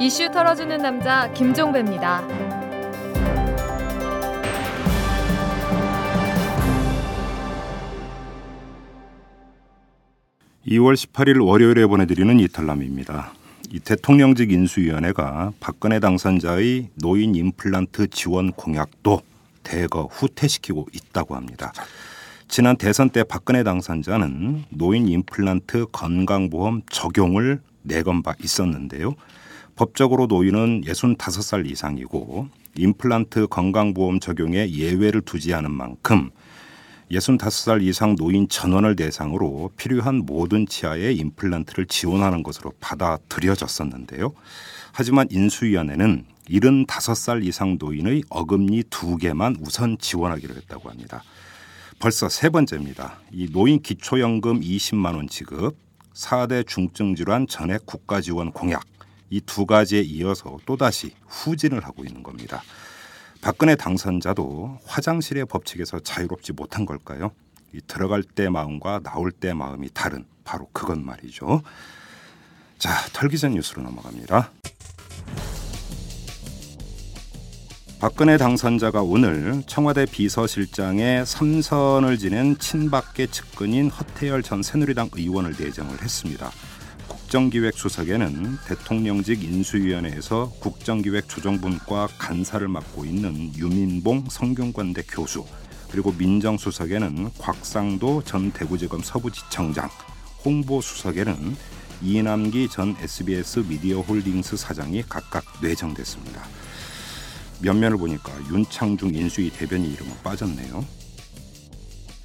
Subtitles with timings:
[0.00, 2.22] 이슈 털어주는 남자 김종배입니다.
[10.68, 13.32] 2월 18일 월요일에 보내드리는 이탈남입니다.
[13.72, 19.22] 이 대통령직 인수위원회가 박근혜 당선자의 노인 임플란트 지원 공약도
[19.64, 21.72] 대거 후퇴시키고 있다고 합니다.
[22.46, 29.16] 지난 대선 때 박근혜 당선자는 노인 임플란트 건강보험 적용을 내건 바 있었는데요.
[29.78, 36.30] 법적으로 노인은 65살 이상이고 임플란트 건강보험 적용에 예외를 두지 않은 만큼
[37.12, 44.32] 65살 이상 노인 전원을 대상으로 필요한 모든 치아의 임플란트를 지원하는 것으로 받아들여졌었는데요.
[44.90, 51.22] 하지만 인수위원회는 75살 이상 노인의 어금니 두 개만 우선 지원하기로 했다고 합니다.
[52.00, 53.20] 벌써 세 번째입니다.
[53.30, 55.76] 이 노인 기초연금 20만 원 지급,
[56.14, 58.82] 4대 중증 질환 전액 국가 지원 공약
[59.30, 62.62] 이 두 가지에 이어서 또다시 후진을 하고 있는 겁니다.
[63.40, 67.30] 박근혜 당선자도 화장실의 법칙에서 자유롭지 못한 걸까요?
[67.72, 71.62] 이 들어갈 때 마음과 나올 때 마음이 다른 바로 그건 말이죠.
[72.78, 74.50] 자, 털기전 뉴스로 넘어갑니다.
[78.00, 86.50] 박근혜 당선자가 오늘 청와대 비서실장에 삼선을 지낸 친박계 측근인 허태열 전 새누리당 의원을 내정을 했습니다.
[87.28, 95.44] 국정기획수석에는 대통령직 인수위원회에서 국정기획조정분과 간사를 맡고 있는 유민봉 성균관대 교수
[95.90, 99.90] 그리고 민정수석에는 곽상도 전 대구지검 서부지청장
[100.44, 101.54] 홍보수석에는
[102.00, 106.42] 이남기 전 SBS 미디어홀딩스 사장이 각각 내정됐습니다.
[107.60, 111.07] 면면을 보니까 윤창중 인수위 대변인 이름은 빠졌네요.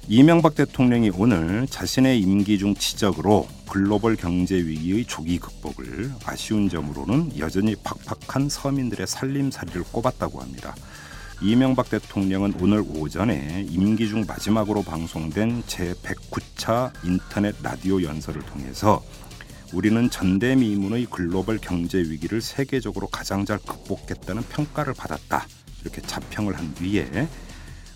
[0.06, 7.74] 이명박 대통령이 오늘 자신의 임기 중 지적으로 글로벌 경제 위기의 조기 극복을 아쉬운 점으로는 여전히
[7.76, 10.74] 팍팍한 서민들의 살림살이를 꼽았다고 합니다.
[11.40, 19.02] 이명박 대통령은 오늘 오전에 임기 중 마지막으로 방송된 제109차 인터넷 라디오 연설을 통해서
[19.72, 25.46] 우리는 전대미문의 글로벌 경제 위기를 세계적으로 가장 잘 극복했다는 평가를 받았다.
[25.80, 27.26] 이렇게 자평을 한 뒤에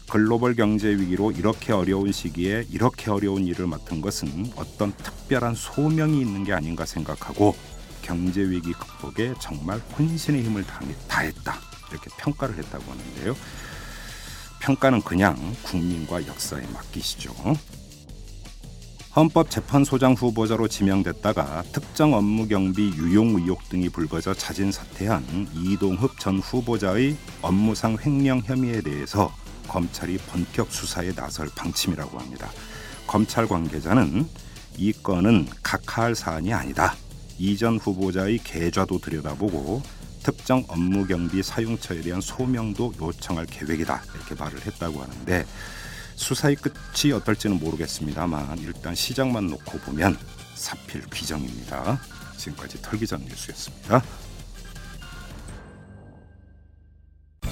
[0.09, 6.45] 글로벌 경제 위기로 이렇게 어려운 시기에 이렇게 어려운 일을 맡은 것은 어떤 특별한 소명이 있는
[6.45, 7.55] 게 아닌가 생각하고
[8.01, 10.65] 경제 위기 극복에 정말 혼신의 힘을
[11.09, 11.55] 다했다.
[11.91, 13.37] 이렇게 평가를 했다고 하는데요.
[14.61, 17.35] 평가는 그냥 국민과 역사에 맡기시죠.
[19.15, 27.17] 헌법재판소장 후보자로 지명됐다가 특정 업무 경비 유용 의혹 등이 불거져 자진 사퇴한 이동흡 전 후보자의
[27.43, 29.33] 업무상 횡령 혐의에 대해서
[29.69, 32.51] 검찰이 본격 수사에 나설 방침이라고 합니다.
[33.06, 34.27] 검찰 관계자는
[34.77, 36.95] 이 건은 각하할 사안이 아니다.
[37.39, 39.83] 이전 후보자의 계좌도 들여다보고
[40.23, 44.03] 특정 업무 경비 사용처에 대한 소명도 요청할 계획이다.
[44.15, 45.47] 이렇게 말을 했다고 하는데
[46.17, 50.19] 수사의 끝이 어떨지는 모르겠습니다만 일단 시작만 놓고 보면
[50.55, 52.00] 사필 귀정입니다.
[52.37, 54.03] 지금까지 털기전 뉴스였습니다.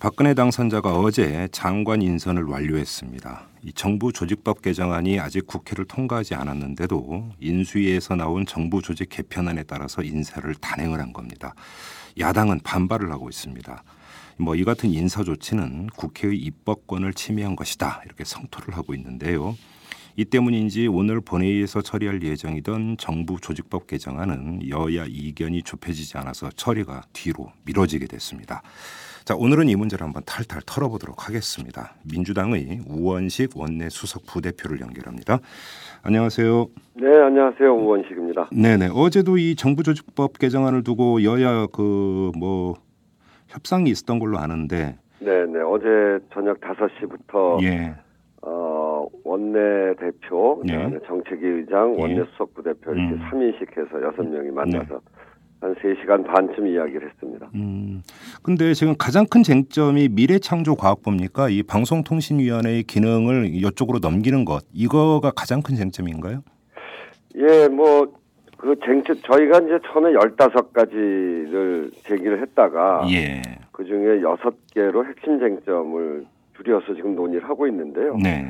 [0.00, 3.48] 박근혜 당선자가 어제 장관 인선을 완료했습니다.
[3.64, 10.54] 이 정부 조직법 개정안이 아직 국회를 통과하지 않았는데도 인수위에서 나온 정부 조직 개편안에 따라서 인사를
[10.54, 11.52] 단행을 한 겁니다.
[12.16, 13.82] 야당은 반발을 하고 있습니다.
[14.36, 19.56] 뭐 이 같은 인사 조치는 국회의 입법권을 침해한 것이다 이렇게 성토를 하고 있는데요.
[20.14, 27.50] 이 때문인지 오늘 본회의에서 처리할 예정이던 정부 조직법 개정안은 여야 이견이 좁혀지지 않아서 처리가 뒤로
[27.64, 28.62] 미뤄지게 됐습니다.
[29.28, 31.92] 자, 오늘은 이 문제를 한번 탈탈 털어보도록 하겠습니다.
[32.10, 35.40] 민주당의 우원식 원내 수석 부대표를 연결합니다.
[36.02, 36.66] 안녕하세요.
[36.94, 37.70] 네, 안녕하세요.
[37.76, 38.48] 우원식입니다.
[38.52, 38.88] 네네.
[38.94, 42.76] 어제도 이 정부 조직법 개정안을 두고 여야 그 뭐
[43.48, 44.96] 협상이 있었던 걸로 아는데.
[45.20, 45.60] 네네.
[45.60, 45.86] 어제
[46.32, 47.94] 저녁 5시부터 예.
[48.40, 50.98] 어, 원내 대표, 예.
[51.06, 52.24] 정책위 의장, 원내 예.
[52.32, 53.20] 수석 부 대표 이렇게 음.
[53.30, 55.00] 3인씩 해서 6명이 만나서 네.
[55.60, 57.50] 한 3시간 반쯤 이야기를 했습니다.
[57.54, 58.02] 음.
[58.42, 61.48] 근데 지금 가장 큰 쟁점이 미래창조과학부입니까?
[61.48, 64.64] 이 방송통신위원회의 기능을 이쪽으로 넘기는 것.
[64.72, 66.42] 이거가 가장 큰 쟁점인가요?
[67.36, 68.06] 예, 뭐,
[68.56, 73.06] 그 쟁점, 저희가 이제 처음에 15가지를 제기를 했다가.
[73.10, 73.42] 예.
[73.72, 76.24] 그 중에 6개로 핵심 쟁점을
[76.56, 78.16] 줄여서 지금 논의를 하고 있는데요.
[78.16, 78.46] 네.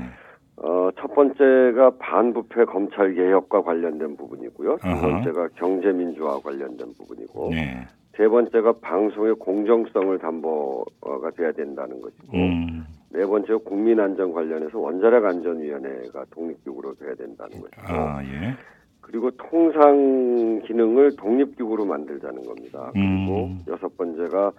[0.61, 4.77] 어, 첫 번째가 반부패 검찰 개혁과 관련된 부분이고요.
[4.79, 7.87] 두 번째가 경제민주화 관련된 부분이고, 네.
[8.17, 12.85] 세 번째가 방송의 공정성을 담보가 돼야 된다는 것이고, 음.
[13.11, 18.55] 네 번째가 국민 안전 관련해서 원자력 안전위원회가 독립기구로 돼야 된다는 것이고, 아, 예.
[19.01, 22.91] 그리고 통상 기능을 독립기구로 만들자는 겁니다.
[22.93, 23.65] 그리고 음.
[23.69, 24.53] 여섯 번째가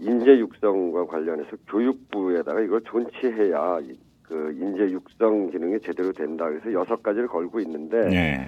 [0.00, 3.78] 인재 육성과 관련해서 교육부에다가 이걸 존치해야
[4.22, 6.48] 그 인재 육성 기능이 제대로 된다.
[6.48, 8.46] 그래서 여섯 가지를 걸고 있는데 네.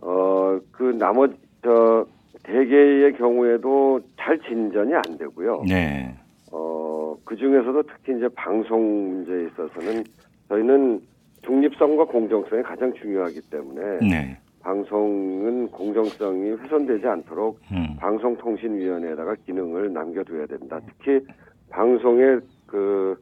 [0.00, 2.06] 어그 나머지 저
[2.42, 5.62] 대개의 경우에도 잘 진전이 안 되고요.
[5.68, 6.14] 네.
[6.50, 10.04] 어그 중에서도 특히 이제 방송 문제에 있어서는
[10.48, 11.00] 저희는
[11.42, 14.38] 중립성과 공정성이 가장 중요하기 때문에 네.
[14.60, 17.96] 방송은 공정성이 훼손되지 않도록 음.
[17.98, 20.80] 방송통신위원회에다가 기능을 남겨둬야 된다.
[20.86, 21.20] 특히
[21.68, 23.14] 방송의 그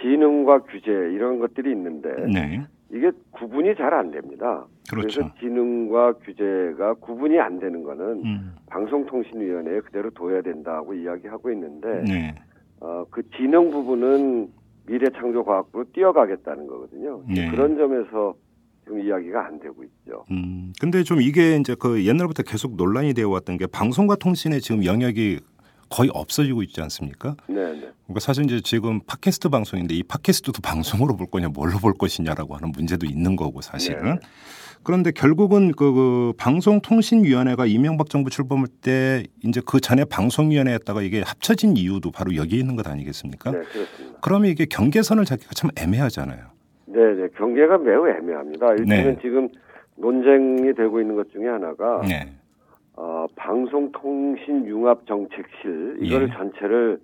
[0.00, 2.66] 기능과 규제 이런 것들이 있는데 네.
[2.92, 4.66] 이게 구분이 잘 안 됩니다.
[4.90, 5.20] 그렇죠.
[5.20, 8.54] 그래서 기능과 규제가 구분이 안 되는 거는 음.
[8.66, 12.34] 방송통신위원회에 그대로 둬야 된다고 이야기하고 있는데 네.
[12.80, 14.48] 어, 그 기능 부분은
[14.86, 17.22] 미래창조과학부로 뛰어가겠다는 거거든요.
[17.28, 17.48] 네.
[17.50, 18.34] 그런 점에서
[18.84, 20.24] 지금 이야기가 안 되고 있죠.
[20.32, 24.84] 음, 근데 좀 이게 이제 그 옛날부터 계속 논란이 되어 왔던 게 방송과 통신의 지금
[24.84, 25.38] 영역이
[25.90, 27.36] 거의 없어지고 있지 않습니까?
[27.48, 27.54] 네.
[27.56, 27.90] 네.
[28.04, 32.72] 그러니까 사실 이제 지금 팟캐스트 방송인데 이 팟캐스트도 방송으로 볼 거냐 뭘로 볼 것이냐라고 하는
[32.72, 34.04] 문제도 있는 거고 사실은.
[34.04, 34.20] 네.
[34.82, 41.76] 그런데 결국은 그, 그 방송통신위원회가 이명박 정부 출범할 때 이제 그 전에 방송위원회였다가 이게 합쳐진
[41.76, 43.50] 이유도 바로 여기에 있는 것 아니겠습니까?
[43.50, 44.18] 네, 그렇습니다.
[44.22, 46.46] 그러면 이게 경계선을 잡기가 참 애매하잖아요.
[46.86, 47.28] 네, 네.
[47.36, 48.72] 경계가 매우 애매합니다.
[48.72, 49.18] 일단은 네.
[49.20, 49.48] 지금
[49.96, 52.32] 논쟁이 되고 있는 것 중에 하나가 네.
[53.02, 56.32] 어, 방송통신융합정책실 이거를 예.
[56.34, 57.00] 전체를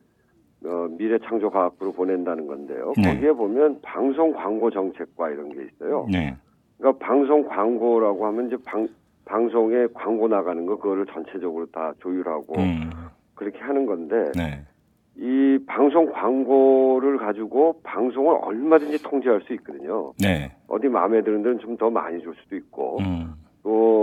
[0.67, 2.93] 어, 미래창조과학부로 보낸다는 건데요.
[2.99, 3.15] 네.
[3.15, 6.07] 거기에 보면 방송 광고 정책과 이런 게 있어요.
[6.11, 6.37] 네.
[6.77, 8.87] 그러니까 방송 광고라고 하면 이제 방,
[9.25, 12.91] 방송에 광고 나가는 거 그거를 전체적으로 다 조율하고 음.
[13.35, 14.61] 그렇게 하는 건데 네.
[15.17, 20.13] 이 방송 광고를 가지고 방송을 얼마든지 통제할 수 있거든요.
[20.21, 20.53] 네.
[20.69, 23.33] 어디 마음에 드는 데는 좀 더 많이 줄 수도 있고 음.
[23.63, 23.96] 또그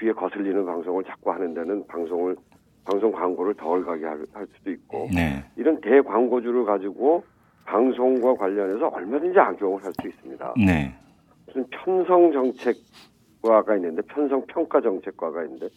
[0.00, 2.36] 귀에 거슬리는 방송을 자꾸 하는 데는 방송을
[2.84, 5.44] 방송 광고를 덜 가게 할, 할 수도 있고 네.
[5.56, 7.22] 이런 대광고주를 가지고
[7.66, 10.54] 방송과 관련해서 얼마든지 악용을 할 수 있습니다.
[10.66, 10.94] 네.
[11.46, 15.68] 무슨 편성 정책과가 있는데 편성 평가 정책과가 있는데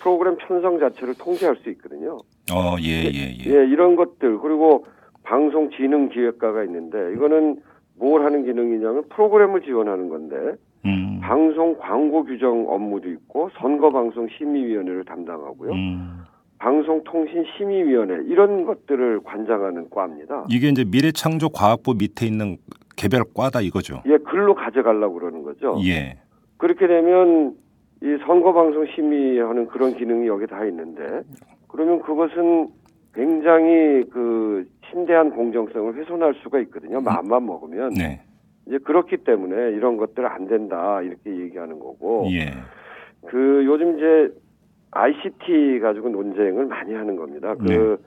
[0.00, 2.18] 프로그램 편성 자체를 통제할 수 있거든요.
[2.52, 3.50] 어, 예, 예, 예.
[3.50, 4.86] 예, 이런 것들 그리고
[5.24, 7.60] 방송 지능 기획과가 있는데 이거는
[7.96, 11.20] 뭘 하는 기능이냐면 프로그램을 지원하는 건데 음.
[11.22, 15.72] 방송 광고 규정 업무도 있고 선거방송 심의위원회를 담당하고요.
[15.72, 16.24] 음.
[16.58, 20.46] 방송통신심의위원회 이런 것들을 관장하는 과입니다.
[20.48, 22.56] 이게 이제 미래창조과학부 밑에 있는
[22.96, 24.02] 개별 과다 이거죠.
[24.06, 25.76] 예, 글로 가져가려고 그러는 거죠.
[25.84, 26.18] 예.
[26.58, 27.56] 그렇게 되면
[28.00, 31.22] 이 선거방송 심의하는 그런 기능이 여기 다 있는데
[31.66, 32.68] 그러면 그것은
[33.14, 37.00] 굉장히 그 심대한 공정성을 훼손할 수가 있거든요.
[37.00, 37.90] 마음만 먹으면.
[37.90, 38.20] 네.
[38.72, 42.26] 이제 그렇기 때문에 이런 것들 안 된다 이렇게 얘기하는 거고.
[42.32, 42.52] 예.
[43.26, 44.32] 그 요즘 이제
[44.90, 47.54] ICT 가지고 논쟁을 많이 하는 겁니다.
[47.54, 47.98] 그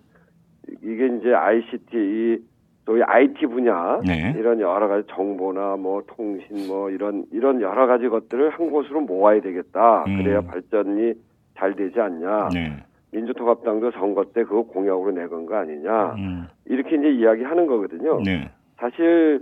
[0.67, 0.75] 네.
[0.81, 2.37] 이게 이제 ICT 이
[2.85, 4.33] 소위 IT 분야 네.
[4.37, 9.41] 이런 여러 가지 정보나 뭐 통신 뭐 이런 이런 여러 가지 것들을 한 곳으로 모아야
[9.41, 10.03] 되겠다.
[10.07, 10.17] 음.
[10.17, 11.13] 그래야 발전이
[11.57, 12.49] 잘 되지 않냐.
[12.53, 12.83] 네.
[13.11, 16.15] 민주통합당도 선거 때 그거 공약으로 내건 거 아니냐.
[16.15, 16.47] 음.
[16.65, 18.21] 이렇게 이제 이야기하는 거거든요.
[18.23, 18.49] 네.
[18.77, 19.41] 사실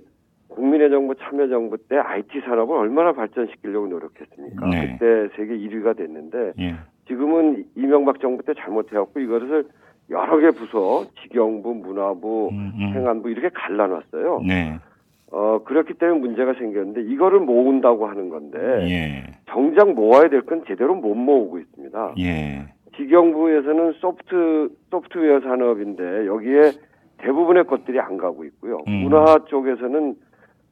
[0.53, 4.67] 국민의 정부 참여정부 때 IT 산업을 얼마나 발전시키려고 노력했습니까?
[4.67, 4.97] 네.
[4.99, 6.75] 그때 세계 1위가 됐는데 예.
[7.07, 9.65] 지금은 이명박 정부 때 잘못해갖고 이것을
[10.09, 12.93] 여러 개 부서, 직영부, 문화부, 음, 음.
[12.93, 14.41] 행안부 이렇게 갈라놨어요.
[14.47, 14.77] 네.
[15.31, 18.57] 어, 그렇기 때문에 문제가 생겼는데 이거를 모은다고 하는 건데
[18.87, 19.23] 예.
[19.49, 22.15] 정작 모아야 될 건 제대로 못 모으고 있습니다.
[22.19, 22.65] 예.
[22.95, 26.71] 직영부에서는 소프트 소프트웨어 산업인데 여기에
[27.17, 28.77] 대부분의 것들이 안 가고 있고요.
[28.87, 29.03] 음.
[29.03, 30.15] 문화 쪽에서는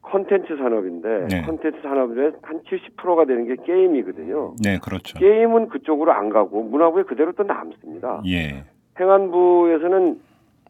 [0.02, 1.42] 컨텐츠 산업인데 네.
[1.42, 4.54] 컨텐츠 산업의 한 70%가 되는 게 게임이거든요.
[4.62, 5.18] 네, 그렇죠.
[5.18, 8.22] 게임은 그쪽으로 안 가고 문화부에 그대로 또 남습니다.
[8.26, 8.64] 예.
[9.00, 10.20] 행안부에서는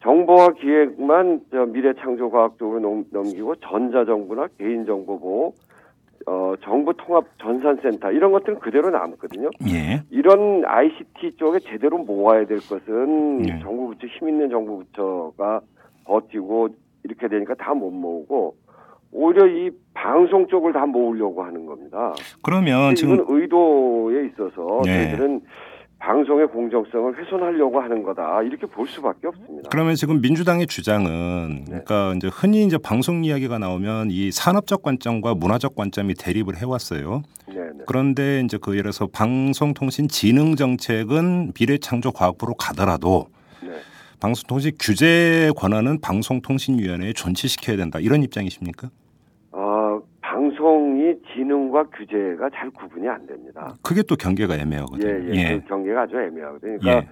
[0.02, 5.54] 정보와 기획만 미래창조과학 쪽으로 넘기고 전자정부나 개인정보보호,
[6.26, 9.50] 어, 정부 통합 전산센터 이런 것들은 그대로 남거든요.
[9.68, 10.02] 예.
[10.10, 13.58] 이런 ICT 쪽에 제대로 모아야 될 것은 예.
[13.60, 15.60] 정부 부처 힘 있는 정부 부처가
[16.04, 16.68] 버티고
[17.04, 18.54] 이렇게 되니까 다 못 모으고
[19.12, 22.14] 오히려 이 방송 쪽을 다 모으려고 하는 겁니다.
[22.42, 25.10] 그러면 지금 의도에 있어서 네.
[25.10, 25.42] 저희들은
[25.98, 29.68] 방송의 공정성을 훼손하려고 하는 거다 이렇게 볼 수밖에 없습니다.
[29.70, 31.80] 그러면 지금 민주당의 주장은 네.
[31.84, 37.22] 그러니까 이제 흔히 이제 방송 이야기가 나오면 이 산업적 관점과 문화적 관점이 대립을 해왔어요.
[37.46, 37.84] 네, 네.
[37.86, 43.26] 그런데 이제 그 예를 들어서 방송통신 진흥 정책은 미래창조과학부로 가더라도
[43.62, 43.68] 네.
[44.18, 48.90] 방송통신 규제 권한은 방송통신위원회에 존치시켜야 된다 이런 입장이십니까?
[50.72, 53.74] 방송이 지능과 규제가 잘 구분이 안 됩니다.
[53.82, 55.08] 그게 또 경계가 애매하거든요.
[55.08, 55.34] 예, 예.
[55.34, 55.58] 예.
[55.58, 56.78] 그 경계가 아주 애매하거든요.
[56.78, 57.08] 그러니까 예.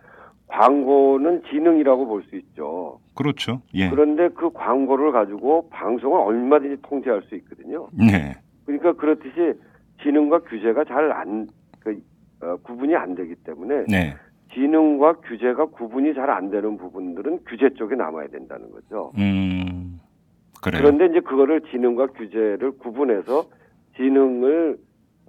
[0.47, 3.01] 광고는 지능이라고 볼 수 있죠.
[3.17, 3.61] 그렇죠.
[3.75, 3.91] 예.
[3.91, 7.89] 그런데 그 광고를 가지고 방송을 얼마든지 통제할 수 있거든요.
[7.93, 8.35] 네.
[8.67, 9.55] 그러니까 그렇듯이
[10.03, 11.49] 지능과 규제가 잘안
[11.81, 12.01] 그,
[12.43, 14.15] 어, 구분이 안 되기 때문에 네.
[14.55, 19.13] 지능과 규제가 구분이 잘 안 되는 부분들은 규제 쪽에 남아야 된다는 거죠.
[19.19, 19.80] 음.
[20.63, 20.83] 그래요.
[20.83, 23.47] 그런데 이제 그거를 지능과 규제를 구분해서
[23.97, 24.79] 지능을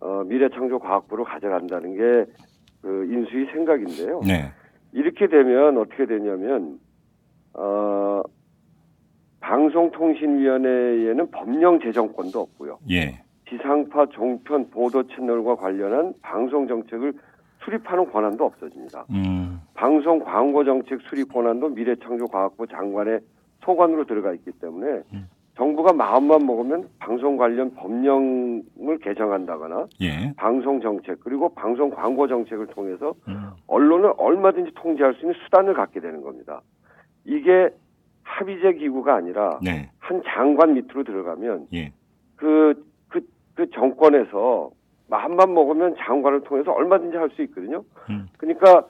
[0.01, 4.21] 어, 미래창조과학부로 가져간다는 게 그 인수위 생각인데요.
[4.25, 4.51] 네.
[4.91, 6.79] 이렇게 되면 어떻게 되냐면
[7.53, 8.21] 어,
[9.39, 12.79] 방송통신위원회에는 법령 제정권도 없고요.
[12.89, 13.21] 예.
[13.49, 17.13] 지상파 종편 보도 채널과 관련한 방송 정책을
[17.63, 19.05] 수립하는 권한도 없어집니다.
[19.11, 19.59] 음.
[19.73, 23.19] 방송 광고 정책 수립 권한도 미래창조과학부 장관의
[23.63, 25.29] 소관으로 들어가 있기 때문에 음.
[25.55, 30.33] 정부가 마음만 먹으면 방송 관련 법령을 개정한다거나 예.
[30.37, 33.51] 방송 정책 그리고 방송 광고 정책을 통해서 음.
[33.67, 36.61] 언론을 얼마든지 통제할 수 있는 수단을 갖게 되는 겁니다.
[37.25, 37.69] 이게
[38.23, 39.89] 합의제 기구가 아니라 네.
[39.99, 41.91] 한 장관 밑으로 들어가면 예.
[42.37, 42.73] 그,
[43.09, 43.21] 그,
[43.53, 44.71] 그 정권에서
[45.09, 47.83] 마음만 먹으면 장관을 통해서 얼마든지 할 수 있거든요.
[48.09, 48.27] 음.
[48.37, 48.87] 그러니까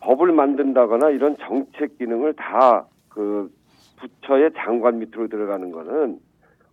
[0.00, 3.48] 법을 만든다거나 이런 정책 기능을 다 그
[3.96, 6.18] 부처의 장관 밑으로 들어가는 거는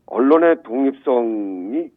[0.06, 1.90] 언론의 독립성이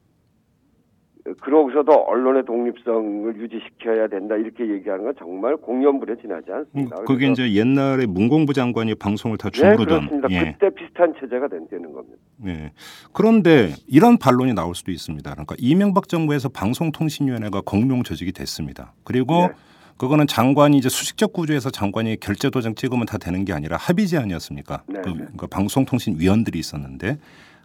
[1.40, 6.97] 그러고서도 언론의 독립성을 유지시켜야 된다 이렇게 얘기하는 건 정말 공연불에 지나지 않습니다.
[6.99, 10.28] 음, 그게 이제 옛날에 문공부 장관이 방송을 다 주무르던 네, 그렇습니다.
[10.31, 10.52] 예.
[10.52, 12.19] 그때 비슷한 체제가 되는 겁니다.
[12.37, 12.73] 네.
[13.14, 15.31] 그런데 이런 반론이 나올 수도 있습니다.
[15.31, 18.93] 그러니까 이명박 정부에서 방송통신위원회가 공명 조직이 됐습니다.
[19.02, 19.54] 그리고 네.
[19.97, 24.83] 그거는 장관이 이제 수식적 구조에서 장관이 결제 도장 찍으면 다 되는 게 아니라 합의 제안이었습니까?
[24.87, 25.01] 네.
[25.03, 27.19] 그, 그러니까 방송통신위원들이 있었는데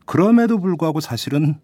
[0.05, 1.55] 그럼에도 불구하고 사실은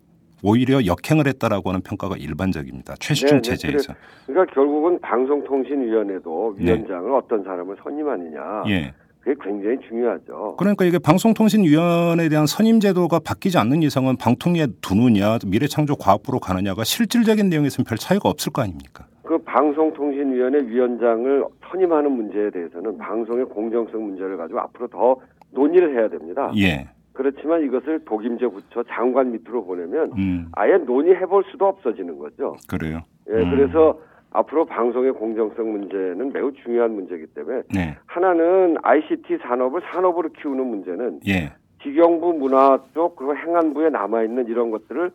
[0.43, 2.95] 오히려 역행을 했다라고 하는 평가가 일반적입니다.
[2.99, 3.55] 최시중 네, 네.
[3.55, 3.93] 체제에서.
[4.27, 6.65] 그러니까 결국은 방송통신위원회도 네.
[6.65, 7.17] 위원장을 네.
[7.17, 8.63] 어떤 사람을 선임하느냐.
[8.67, 8.93] 예.
[9.21, 10.55] 그게 굉장히 중요하죠.
[10.59, 17.85] 그러니까 이게 방송통신위원회에 대한 선임 제도가 바뀌지 않는 이상은 방통위에 두느냐 미래창조과학부로 가느냐가 실질적인 내용에서는
[17.85, 19.07] 별 차이가 없을 거 아닙니까?
[19.25, 25.15] 그 방송통신위원회 위원장을 선임하는 문제에 대해서는 방송의 공정성 문제를 가지고 앞으로 더
[25.51, 26.51] 논의를 해야 됩니다.
[26.57, 26.87] 예.
[27.13, 30.47] 그렇지만 이것을 독임제 부처 장관 밑으로 보내면 음.
[30.51, 32.55] 아예 논의해 볼 수도 없어지는 거죠.
[32.69, 32.99] 그래요.
[33.29, 33.51] 예, 음.
[33.51, 33.99] 그래서
[34.31, 37.97] 앞으로 방송의 공정성 문제는 매우 중요한 문제이기 때문에 네.
[38.05, 41.53] 하나는 ICT 산업을 산업으로 키우는 문제는 예.
[41.81, 45.11] 기경부 문화 쪽 그리고 행안부에 남아 있는 이런 것들을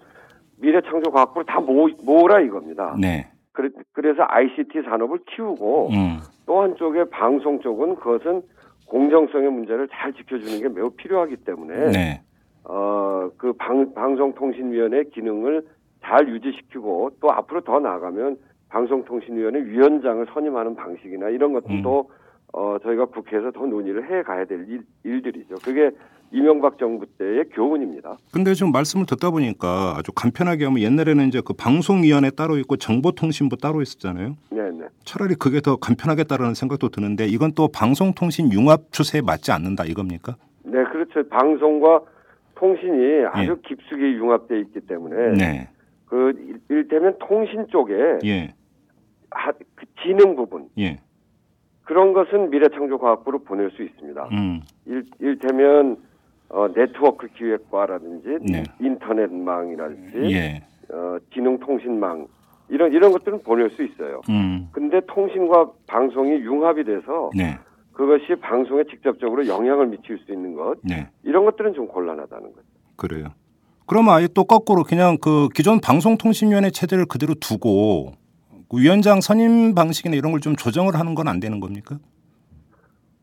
[0.57, 2.97] 미래창조과학부로 다 모, 모으라 이겁니다.
[2.99, 3.29] 네.
[3.52, 6.19] 그래서 ICT 산업을 키우고 음.
[6.47, 8.42] 또 한쪽에 방송 쪽은 그것은
[8.87, 12.23] 공정성의 문제를 잘 지켜주는 게 매우 필요하기 때문에 네.
[12.64, 13.54] 어그
[13.95, 15.66] 방송통신위원회 기능을
[16.02, 18.37] 잘 유지시키고 또 앞으로 더 나아가면
[18.69, 22.14] 방송통신위원회 위원장을 선임하는 방식이나 이런 것들도 음.
[22.52, 25.57] 어 저희가 국회에서 더 논의를 해 가야 될 일, 일들이죠.
[25.64, 25.90] 그게
[26.32, 28.16] 이명박 정부 때의 교훈입니다.
[28.32, 33.56] 근데 지금 말씀을 듣다 보니까 아주 간편하게 하면 옛날에는 이제 그 방송위원회 따로 있고 정보통신부
[33.56, 34.37] 따로 있었잖아요.
[34.50, 34.87] 네, 네.
[35.04, 40.37] 차라리 그게 더 간편하겠다라는 생각도 드는데 이건 또 방송통신 융합 추세에 맞지 않는다 이겁니까?
[40.62, 41.28] 네, 그렇죠.
[41.28, 42.02] 방송과
[42.54, 43.68] 통신이 아주 예.
[43.68, 45.68] 깊숙이 융합돼 있기 때문에 네.
[46.06, 46.32] 그
[46.68, 47.94] 일테면 통신 쪽에
[48.25, 48.52] 예.
[49.30, 51.00] 하, 그 지능 부분 예.
[51.84, 54.28] 그런 것은 미래창조과학부로 보낼 수 있습니다.
[54.30, 54.60] 음.
[54.87, 55.96] 일, 일테면
[56.50, 58.64] 어, 네트워크 기획과라든지 네.
[58.80, 60.62] 인터넷망이라든지 예.
[60.92, 62.26] 어, 지능통신망
[62.69, 64.21] 이런 이런 것들은 보낼 수 있어요.
[64.28, 64.69] 음.
[64.73, 67.57] 근데 통신과 방송이 융합이 돼서 네.
[67.92, 71.09] 그것이 방송에 직접적으로 영향을 미칠 수 있는 것 네.
[71.23, 72.66] 이런 것들은 좀 곤란하다는 거죠.
[72.97, 73.26] 그래요.
[73.87, 78.12] 그러면 아예 또 거꾸로 그냥 그 기존 방송통신위원회 체제를 그대로 두고
[78.69, 81.99] 그 위원장 선임 방식이나 이런 걸 좀 조정을 하는 건 안 되는 겁니까?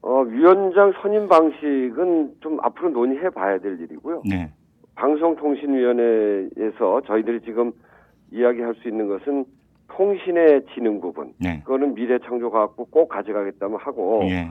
[0.07, 4.23] 어, 위원장 선임 방식은 좀 앞으로 논의해 봐야 될 일이고요.
[4.29, 4.49] 네.
[4.95, 7.73] 방송통신위원회에서 저희들이 지금
[8.31, 9.43] 이야기할 수 있는 것은
[9.89, 11.33] 통신의 지능 부분.
[11.39, 11.59] 네.
[11.65, 14.49] 그거는 미래 창조과학부 꼭 가져가겠다면 하고 예.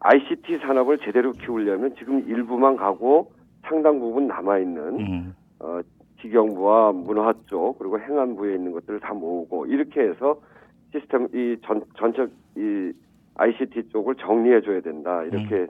[0.00, 3.30] ICT 산업을 제대로 키우려면 지금 일부만 가고
[3.68, 5.34] 상당 부분 남아 있는 음.
[5.60, 5.78] 어,
[6.20, 10.40] 기경부와 문화 쪽 그리고 행안부에 있는 것들을 다 모으고 이렇게 해서
[10.92, 12.26] 시스템 이 전 전체
[12.56, 12.92] 이
[13.38, 15.68] ICT 쪽을 정리해 줘야 된다 이렇게 음.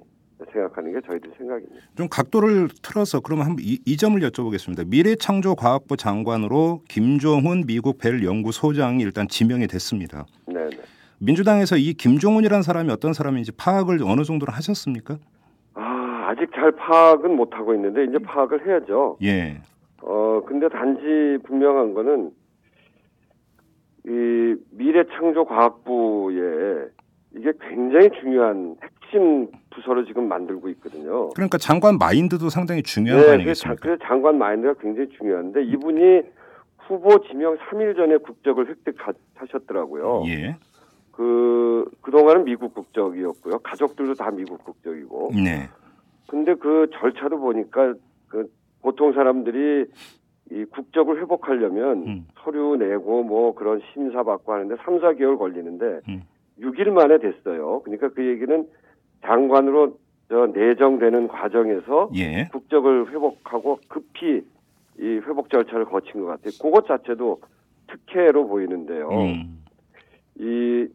[0.52, 1.76] 생각하는 게 저희들 생각입니다.
[1.96, 4.88] 좀 각도를 틀어서 그러면 한번 이, 이 점을 여쭤보겠습니다.
[4.88, 10.26] 미래창조과학부 장관으로 김종훈 미국 벨 연구소장이 일단 지명이 됐습니다.
[10.46, 10.68] 네.
[11.18, 15.18] 민주당에서 이 김종훈이라는 사람이 어떤 사람인지 파악을 어느 정도로 하셨습니까?
[15.74, 19.18] 아 아직 잘 파악은 못 하고 있는데 이제 파악을 해야죠.
[19.22, 19.60] 예.
[20.00, 22.30] 어 근데 단지 분명한 거는
[24.06, 26.34] 이 미래창조과학부에
[27.34, 31.28] 이게 굉장히 중요한 핵심 부서를 지금 만들고 있거든요.
[31.30, 33.80] 그러니까 장관 마인드도 상당히 중요한 네, 거 아니겠습니까?
[33.80, 36.22] 그래서 장관 마인드가 굉장히 중요한데 이분이
[36.78, 40.24] 후보 지명 3일 전에 국적을 획득하셨더라고요.
[40.26, 40.56] 예.
[41.12, 43.58] 그 그동안은 미국 국적이었고요.
[43.58, 45.32] 가족들도 다 미국 국적이고.
[45.34, 45.68] 네.
[46.28, 47.94] 근데 그 절차도 보니까
[48.28, 49.86] 그 보통 사람들이
[50.50, 52.26] 이 국적을 회복하려면 음.
[52.42, 56.22] 서류 내고 뭐 그런 심사 받고 하는데 3, 4개월 걸리는데 음.
[56.60, 57.80] 6일 만에 됐어요.
[57.82, 58.66] 그러니까 그 얘기는
[59.24, 59.98] 장관으로
[60.28, 62.48] 저 내정되는 과정에서 예.
[62.52, 64.44] 국적을 회복하고 급히
[64.98, 66.50] 이 회복 절차를 거친 것 같아요.
[66.60, 67.40] 그것 자체도
[67.86, 69.08] 특혜로 보이는데요.
[69.10, 69.62] 음.
[70.38, 70.86] 이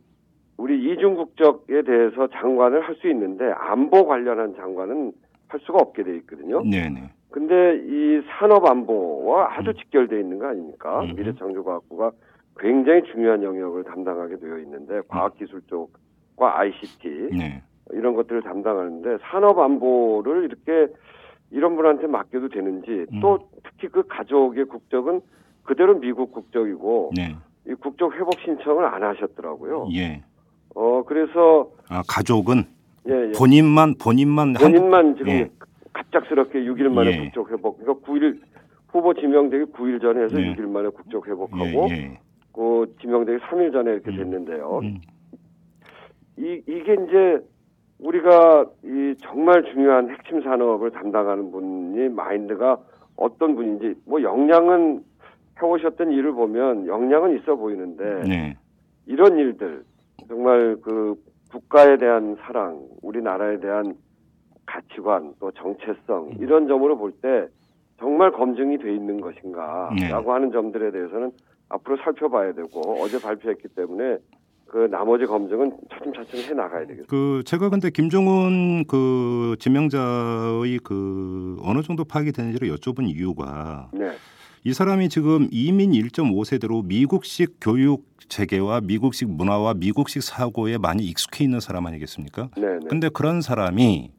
[0.58, 5.12] 우리 이중 국적에 대해서 장관을 할 수 있는데 안보 관련한 장관은
[5.48, 6.62] 할 수가 없게 돼 있거든요.
[6.64, 7.10] 네네.
[7.32, 9.74] 근데 이 산업 안보와 아주 음.
[9.74, 11.02] 직결돼 있는 거 아닙니까?
[11.02, 11.16] 음.
[11.16, 12.12] 미래창조과학부가
[12.60, 17.64] 굉장히 중요한 영역을 담당하게 되어 있는데 과학기술 쪽과 ICT 네.
[17.92, 20.94] 이런 것들을 담당하는데 산업 안보를 이렇게
[21.52, 23.20] 이런 분한테 맡겨도 되는지 음.
[23.22, 25.22] 또 특히 그 가족의 국적은
[25.64, 27.36] 그대로 미국 국적이고 네.
[27.68, 29.88] 이 국적 회복 신청을 안 하셨더라고요.
[29.94, 30.24] 예.
[30.76, 32.66] 어 그래서 아 가족은
[33.08, 33.32] 예, 예.
[33.38, 35.18] 본인만 본인만 본인만 한국...
[35.18, 35.50] 지금 예.
[35.94, 37.18] 갑작스럽게 6일 만에 예.
[37.26, 37.80] 국적 회복.
[37.80, 38.40] 그러니까 9일
[38.90, 40.54] 후보 지명되기 9일 전에 해서 예.
[40.54, 42.20] 6일 만에 국적 회복하고 예,
[42.54, 44.18] 그 지명되기 3일 전에 이렇게 음.
[44.18, 44.80] 됐는데요.
[44.84, 45.02] 음.
[46.38, 47.40] 이 이게 이제
[48.00, 52.78] 우리가 이 정말 중요한 핵심 산업을 담당하는 분이 마인드가
[53.16, 55.04] 어떤 분인지 뭐 역량은
[55.62, 58.58] 해오셨던 일을 보면 역량은 있어 보이는데 네.
[59.06, 59.84] 이런 일들
[60.28, 61.16] 정말 그
[61.52, 63.96] 국가에 대한 사랑, 우리나라에 대한
[64.66, 66.38] 가치관 또 정체성 음.
[66.40, 67.48] 이런 점으로 볼 때
[68.00, 70.12] 정말 검증이 돼 있는 것인가라고 네.
[70.12, 71.32] 하는 점들에 대해서는
[71.74, 74.18] 앞으로 살펴봐야 되고 어제 발표했기 때문에
[74.68, 77.08] 그 나머지 검증은 차츰차츰 해 나가야 되겠습니다.
[77.08, 84.12] 그 제가 근데 김종훈 그 지명자의 그 어느 정도 파악이 되는지를 여쭤본 이유가 네.
[84.64, 91.60] 이 사람이 지금 이민 1.5세대로 미국식 교육 체계와 미국식 문화와 미국식 사고에 많이 익숙해 있는
[91.60, 92.50] 사람 아니겠습니까?
[92.58, 92.64] 네.
[92.90, 94.12] 근데 그런 사람이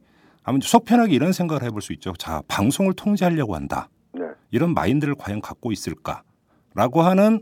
[0.45, 2.13] 아무튼 속편하게 이런 생각을 해볼 수 있죠.
[2.19, 3.89] 자, 방송을 통제하려고 한다.
[4.13, 4.27] 네.
[4.51, 6.23] 이런 마인드를 과연 갖고 있을까
[6.75, 7.41] 라고 하는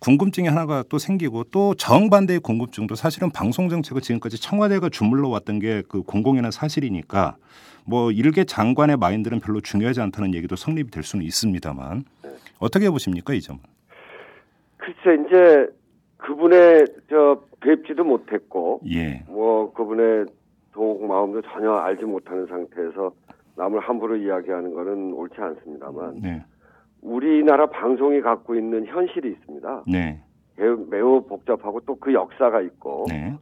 [0.00, 5.82] 궁금증이 하나가 또 생기고 또 정반대의 궁금증도 사실은 방송 정책을 지금까지 청와대가 주물러 왔던 게
[5.88, 7.36] 그 공공연한 사실이니까
[7.86, 12.30] 뭐 일개 장관의 마인드는 별로 중요하지 않다는 얘기도 성립이 될 수는 있습니다만 네.
[12.58, 13.60] 어떻게 보십니까 이 점은?
[14.78, 15.66] 글쎄 이제
[16.16, 19.22] 그분의 저 뵙지도 못했고 예.
[19.28, 20.26] 뭐 그분의
[20.72, 23.12] 속 마음도 전혀 알지 못하는 상태에서
[23.54, 26.44] 남을 함부로 이야기하는 것은 옳지 않습니다만 네.
[27.02, 29.84] 우리나라 방송이 갖고 있는 현실이 있습니다.
[29.88, 30.20] 네.
[30.56, 33.34] 매우, 매우 복잡하고 또 그 역사가 있고 네.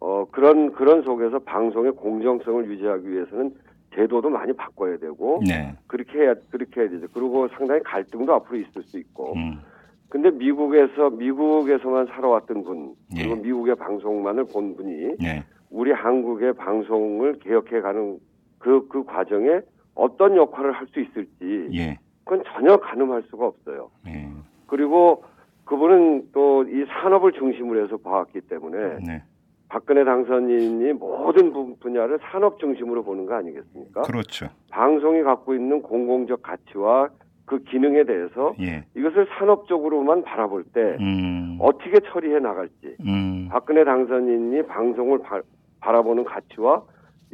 [0.00, 3.54] 어 그런 그런 속에서 방송의 공정성을 유지하기 위해서는
[3.94, 5.74] 제도도 많이 바꿔야 되고 네.
[5.86, 7.06] 그렇게 해야 그렇게 해야 되죠.
[7.12, 9.34] 그리고 상당히 갈등도 앞으로 있을 수 있고.
[9.36, 9.60] 음.
[10.08, 13.40] 근데 미국에서 미국에서만 살아왔던 분 그리고 예.
[13.40, 15.42] 미국의 방송만을 본 분이 예.
[15.70, 18.18] 우리 한국의 방송을 개혁해가는
[18.58, 19.60] 그, 그 과정에
[19.96, 21.98] 어떤 역할을 할 수 있을지 예.
[22.24, 23.90] 그건 전혀 가늠할 수가 없어요.
[24.08, 24.28] 예.
[24.66, 25.24] 그리고
[25.64, 29.22] 그분은 또 이 산업을 중심으로 해서 봐왔기 때문에 네.
[29.68, 34.02] 박근혜 당선인이 모든 분야를 산업 중심으로 보는 거 아니겠습니까?
[34.02, 34.46] 그렇죠.
[34.70, 37.08] 방송이 갖고 있는 공공적 가치와
[37.44, 38.84] 그 기능에 대해서 예.
[38.96, 41.58] 이것을 산업적으로만 바라볼 때 음.
[41.60, 43.48] 어떻게 처리해 나갈지 음.
[43.50, 45.40] 박근혜 당선인이 방송을 바,
[45.80, 46.82] 바라보는 가치와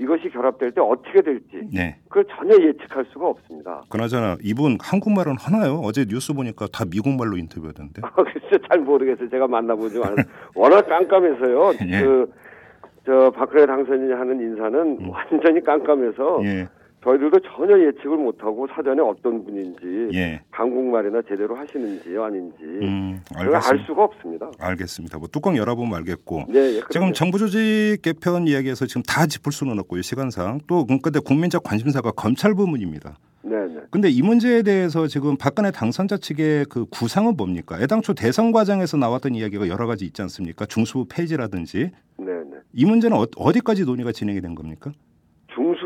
[0.00, 1.98] 이것이 결합될 때 어떻게 될지 네.
[2.08, 3.82] 그걸 전혀 예측할 수가 없습니다.
[3.90, 5.74] 그나저나 이분 한국말은 하나요?
[5.84, 8.00] 어제 뉴스 보니까 다 미국말로 인터뷰하던데.
[8.02, 9.28] 아, 글쎄 잘 모르겠어요.
[9.28, 10.22] 제가 만나보지 않아서
[10.54, 11.72] 워낙 깜깜해서요.
[11.86, 12.00] 예.
[12.00, 15.10] 그저 박근혜 당선인이 하는 인사는 음.
[15.10, 16.68] 완전히 깜깜해서 예.
[17.02, 20.40] 저희들도 전혀 예측을 못하고 사전에 어떤 분인지 예.
[20.50, 24.50] 한국말이나 제대로 하시는지 아닌지 음, 알 수가 없습니다.
[24.58, 25.18] 알겠습니다.
[25.18, 29.78] 뭐 뚜껑 열어보면 알겠고 네, 예, 지금 정부 조직 개편 이야기에서 지금 다 짚을 수는
[29.78, 33.16] 없고요 시간상 또 근데 국민적 관심사가 검찰 부문입니다.
[33.42, 33.80] 네, 네.
[33.90, 37.80] 근데 이 문제에 대해서 지금 박근혜 당선자 측의 그 구상은 뭡니까?
[37.80, 40.66] 애당초 대선 과정에서 나왔던 이야기가 여러 가지 있지 않습니까?
[40.66, 41.90] 중수부 폐지라든지.
[42.18, 42.44] 네네.
[42.50, 42.56] 네.
[42.74, 44.92] 이 문제는 어, 디까지 논의가 진행이 된 겁니까?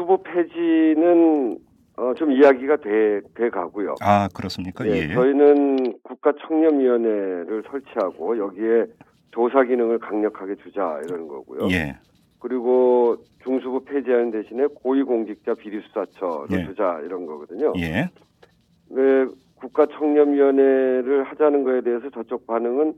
[0.05, 1.57] 중수부 폐지는
[1.97, 3.95] 어, 좀 이야기가 돼, 돼 가고요.
[4.01, 4.87] 아, 그렇습니까?
[4.87, 5.14] 예, 예.
[5.14, 8.87] 저희는 국가청렴위원회를 설치하고 여기에
[9.31, 11.69] 조사 기능을 강력하게 주자 이러는 거고요.
[11.71, 11.97] 예.
[12.40, 16.64] 그리고 중수부 폐지하는 대신에 고위공직자 비리수사처를 예.
[16.67, 17.73] 두자 이런 거거든요.
[17.79, 18.09] 예.
[18.90, 22.95] 왜 국가청렴위원회를 하자는 거에 대해서 저쪽 반응은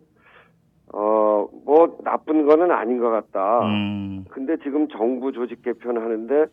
[0.92, 1.26] 어
[1.66, 3.66] 뭐 나쁜 거는 아닌 것 같다.
[3.66, 4.24] 음.
[4.30, 6.46] 근데 지금 정부 조직 개편 하는데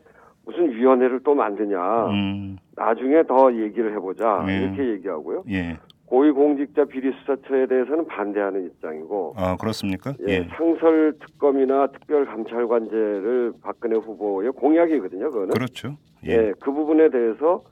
[0.45, 2.07] 무슨 위원회를 또 만드냐.
[2.09, 2.57] 음.
[2.75, 4.43] 나중에 더 얘기를 해보자.
[4.49, 4.57] 예.
[4.63, 5.43] 이렇게 얘기하고요.
[5.49, 5.77] 예.
[6.05, 9.33] 고위공직자 비리 수사처에 대해서는 반대하는 입장이고.
[9.37, 10.13] 아 그렇습니까?
[10.27, 10.47] 예, 예.
[10.55, 15.29] 상설 특검이나 특별감찰관제를 박근혜 후보의 공약이거든요.
[15.31, 15.49] 그거는.
[15.53, 15.95] 그렇죠.
[16.25, 17.63] 예, 예 그 부분에 대해서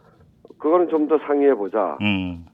[0.57, 1.97] 그거는 좀 더 상의해 보자.
[2.01, 2.45] 음.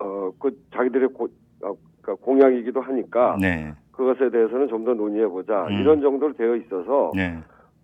[0.00, 1.24] 어그 자기들의 고,
[1.64, 3.36] 어, 그러니까 공약이기도 하니까.
[3.40, 3.72] 네.
[3.92, 5.66] 그것에 대해서는 좀 더 논의해 보자.
[5.66, 5.72] 음.
[5.80, 7.12] 이런 정도로 되어 있어서.
[7.14, 7.36] 네.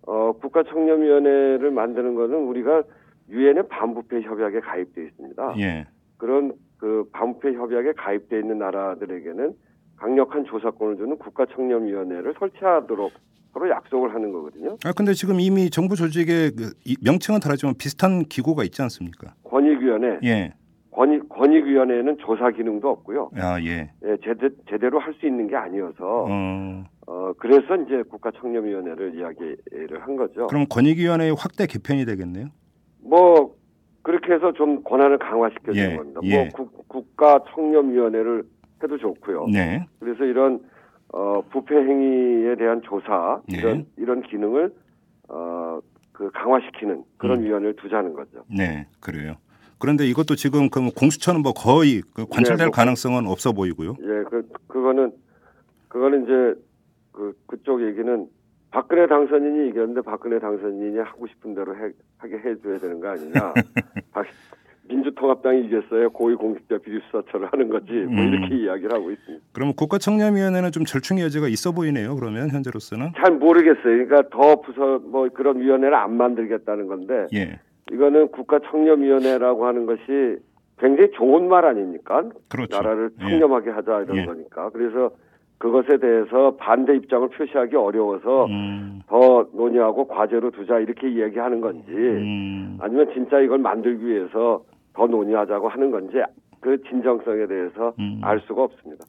[0.07, 2.83] 어 국가청렴위원회를 만드는 것은 우리가
[3.29, 5.55] 유엔의 반부패 협약에 가입되어 있습니다.
[5.59, 5.85] 예.
[6.17, 9.53] 그런 그 반부패 협약에 가입되어 있는 나라들에게는
[9.97, 13.11] 강력한 조사권을 주는 국가청렴위원회를 설치하도록
[13.51, 14.77] 서로 약속을 하는 거거든요.
[14.85, 16.71] 아 근데 지금 이미 정부 조직의 그
[17.03, 19.33] 명칭은 다르지만 비슷한 기구가 있지 않습니까?
[19.43, 20.19] 권익위원회.
[20.23, 20.53] 예.
[20.97, 23.29] 권익 권익위원회는 조사 기능도 없고요.
[23.35, 23.91] 아 예.
[24.03, 26.83] 예 제대, 제대로 할 수 있는 게 아니어서 어.
[27.05, 30.47] 어 그래서 이제 국가청렴위원회를 이야기를 한 거죠.
[30.47, 32.47] 그럼 권익위원회의 확대 개편이 되겠네요.
[33.03, 33.55] 뭐
[34.01, 36.19] 그렇게 해서 좀 권한을 강화시켜주는 예, 겁니다.
[36.21, 36.35] 뭐 예.
[36.37, 38.43] 뭐 국, 국가 청렴위원회를
[38.83, 39.47] 해도 좋고요.
[39.53, 39.85] 네.
[39.99, 40.61] 그래서 이런
[41.13, 43.59] 어, 부패 행위에 대한 조사 네.
[43.59, 44.73] 이런 이런 기능을
[45.29, 45.79] 어,
[46.11, 47.43] 그 강화시키는 그런 음.
[47.45, 48.43] 위원회를 두자는 거죠.
[48.49, 49.35] 네, 그래요.
[49.79, 53.95] 그런데 이것도 지금 그 공수처는 뭐 거의 그 관찰될 네, 뭐, 가능성은 없어 보이고요.
[54.01, 55.11] 예, 그 그거는
[55.87, 56.61] 그거는 이제
[57.11, 58.27] 그 그쪽 얘기는
[58.71, 63.53] 박근혜 당선인이 이겼는데 박근혜 당선인이 하고 싶은 대로 해, 하게 해줘야 되는 거 아니냐.
[64.89, 66.09] 민주통합당이 이겼어요.
[66.11, 67.91] 고위공직자 비리수사처를 하는 거지.
[67.91, 68.33] 뭐 음.
[68.33, 69.45] 이렇게 이야기를 하고 있습니다.
[69.51, 72.15] 그러면 국가청렴위원회는 좀 절충의 여지가 있어 보이네요.
[72.15, 73.83] 그러면 현재로서는 잘 모르겠어요.
[73.83, 77.59] 그러니까 더 부서 뭐 그런 위원회를 안 만들겠다는 건데 예.
[77.91, 80.37] 이거는 국가청렴위원회라고 하는 것이
[80.79, 82.23] 굉장히 좋은 말 아닙니까?
[82.49, 82.77] 그렇죠.
[82.77, 83.23] 나라를 예.
[83.23, 83.73] 청렴하게 예.
[83.73, 84.25] 하자 이런 예.
[84.25, 84.69] 거니까.
[84.69, 85.11] 그래서
[85.57, 89.01] 그것에 대해서 반대 입장을 표시하기 어려워서 음.
[89.07, 92.77] 더 논의하고 과제로 두자 이렇게 이야기하는 건지 음.
[92.79, 96.17] 아니면 진짜 이걸 만들기 위해서 더 논의하자고 하는 건지
[96.59, 98.19] 그 진정성에 대해서 음.
[98.23, 99.05] 알 수가 없습니다.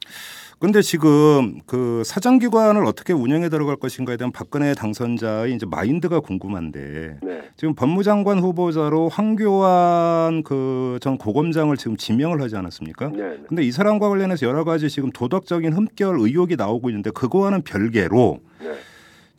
[0.60, 7.42] 근데 지금 그 사정기관을 어떻게 운영해 들어갈 것인가에 대한 박근혜 당선자의 이제 마인드가 궁금한데 네.
[7.56, 13.08] 지금 법무장관 후보자로 황교안 그 전 고검장을 지금 지명을 하지 않았습니까?
[13.10, 13.42] 네, 네.
[13.48, 18.72] 근데 이 사람과 관련해서 여러 가지 지금 도덕적인 흠결 의혹이 나오고 있는데 그거와는 별개로 네.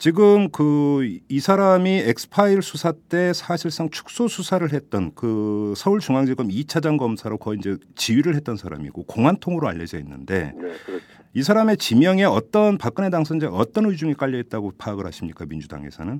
[0.00, 0.90] 지금 그
[1.28, 7.76] 이 사람이 엑스파일 수사 때 사실상 축소 수사를 했던 그 서울중앙지검 2차장 검사로 거의 이제
[7.94, 11.04] 지휘를 했던 사람이고 공안통으로 알려져 있는데 네, 그렇죠.
[11.34, 16.18] 이 사람의 지명에 어떤 박근혜 당선자 어떤 의중이 깔려 있다고 파악을 하십니까 민주당에서는?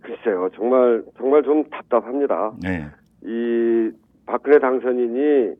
[0.00, 2.52] 글쎄요, 정말 정말 좀 답답합니다.
[2.62, 2.86] 네.
[3.24, 3.90] 이
[4.26, 5.54] 박근혜 당선인이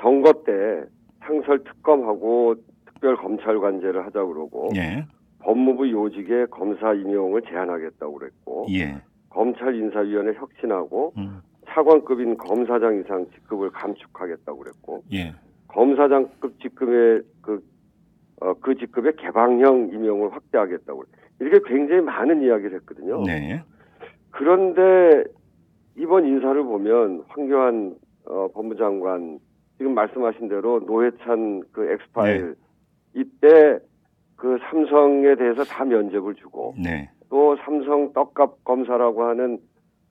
[0.00, 0.84] 선거 때
[1.24, 2.56] 상설 특검하고
[2.86, 5.06] 특별 검찰 관제를 하자고 그러고 네.
[5.42, 9.00] 법무부 요직에 검사 임용을 제한하겠다고 그랬고 예.
[9.30, 11.40] 검찰 인사위원회 혁신하고 음.
[11.68, 15.34] 차관급인 검사장 이상 직급을 감축하겠다고 그랬고 예.
[15.68, 17.64] 검사장급 직급의 그,
[18.40, 21.04] 어, 그 직급의 개방형 임용을 확대하겠다고
[21.40, 23.22] 이렇게 굉장히 많은 이야기를 했거든요.
[23.22, 23.62] 네.
[24.30, 25.24] 그런데
[25.96, 29.40] 이번 인사를 보면 황교안 어, 법무장관
[29.78, 32.54] 지금 말씀하신 대로 노회찬 그 엑스파일
[33.14, 33.20] 네.
[33.22, 33.78] 이때
[34.42, 37.08] 그 삼성에 대해서 다 면접을 주고 네.
[37.30, 39.58] 또 삼성 떡값 검사라고 하는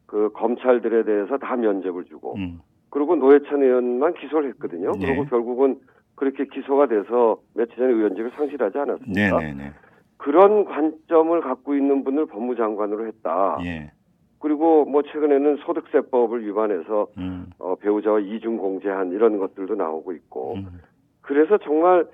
[0.05, 2.61] 그 검찰들에 대해서 다 면접을 주고 음.
[2.89, 4.93] 그리고 노회찬 의원만 기소를 했거든요.
[4.93, 5.07] 네.
[5.07, 5.81] 그리고 결국은
[6.15, 9.39] 그렇게 기소가 돼서 며칠 전에 의원직을 상실하지 않았습니까?
[9.39, 9.71] 네, 네, 네.
[10.15, 13.57] 그런 관점을 갖고 있는 분을 법무장관으로 했다.
[13.65, 13.91] 예.
[14.39, 17.47] 그리고 뭐 최근에는 소득세법을 위반해서 음.
[17.59, 20.79] 어, 배우자와 이중 공제한 이런 것들도 나오고 있고 음.
[21.19, 22.05] 그래서 정말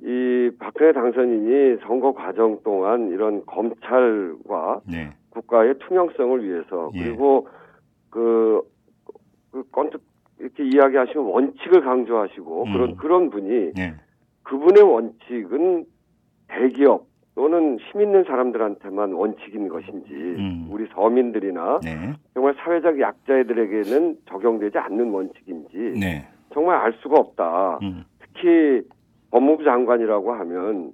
[0.00, 5.10] 이 박근혜 당선인이 선거 과정 동안 이런 검찰과 네.
[5.30, 7.04] 국가의 투명성을 위해서 예.
[7.04, 7.48] 그리고
[8.10, 8.62] 그,
[9.50, 10.02] 그 건축
[10.38, 12.72] 이렇게 이야기하시면 원칙을 강조하시고 음.
[12.72, 13.94] 그런 그런 분이 예.
[14.42, 15.86] 그분의 원칙은
[16.48, 20.68] 대기업 또는 힘 있는 사람들한테만 원칙인 것인지 음.
[20.70, 22.12] 우리 서민들이나 네.
[22.32, 26.28] 정말 사회적 약자들에게는 적용되지 않는 원칙인지 네.
[26.52, 27.78] 정말 알 수가 없다.
[27.82, 28.04] 음.
[28.20, 28.82] 특히
[29.34, 30.92] 법무부 장관이라고 하면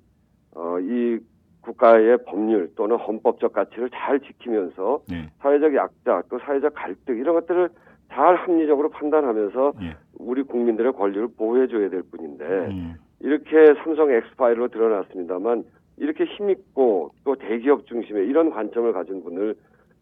[0.55, 1.18] 어, 이
[1.61, 5.29] 국가의 법률 또는 헌법적 가치를 잘 지키면서 네.
[5.40, 7.68] 사회적 약자 또 사회적 갈등 이런 것들을
[8.09, 9.94] 잘 합리적으로 판단하면서 네.
[10.18, 12.94] 우리 국민들의 권리를 보호해줘야 될 뿐인데 음.
[13.20, 15.64] 이렇게 삼성 엑스파일로 드러났습니다만
[15.98, 19.55] 이렇게 힘있고 또 대기업 중심의 이런 관점을 가진 분을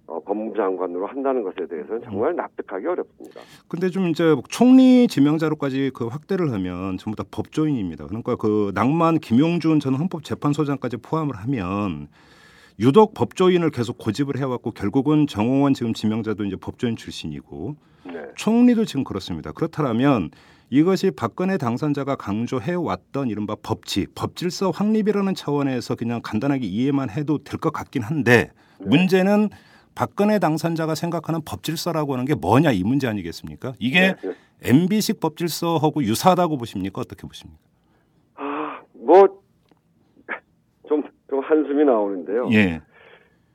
[0.09, 3.43] 어, 법무부 장관으로 한다는 것에 대해서는 정말 납득하기 어렵습니다.
[3.69, 8.07] 근데 좀 이제 총리 지명자로까지 그 확대를 하면 전부 다 법조인입니다.
[8.07, 12.09] 그러니까 그 낭만 김용준 전 헌법재판소장까지 포함을 하면
[12.81, 18.13] 유독 법조인을 계속 고집을 해왔고 결국은 정홍원 지금 지명자도 이제 법조인 출신이고 네.
[18.35, 19.53] 총리도 지금 그렇습니다.
[19.53, 20.31] 그렇다면
[20.71, 27.59] 이것이 박근혜 당선자가 강조해 왔던 이른바 법치, 법질서 확립이라는 차원에서 그냥 간단하게 이해만 해도 될
[27.61, 28.87] 것 같긴 한데 네.
[28.87, 29.51] 문제는
[29.99, 33.73] 박근혜 당선자가 생각하는 법질서라고 하는 게 뭐냐 이 문제 아니겠습니까?
[33.81, 34.35] 이게 네, 네.
[34.63, 37.01] MB식 법질서하고 유사하다고 보십니까?
[37.01, 37.61] 어떻게 보십니까?
[38.37, 39.27] 아, 뭐,
[40.89, 42.49] 좀, 좀 한숨이 나오는데요.
[42.53, 42.81] 예.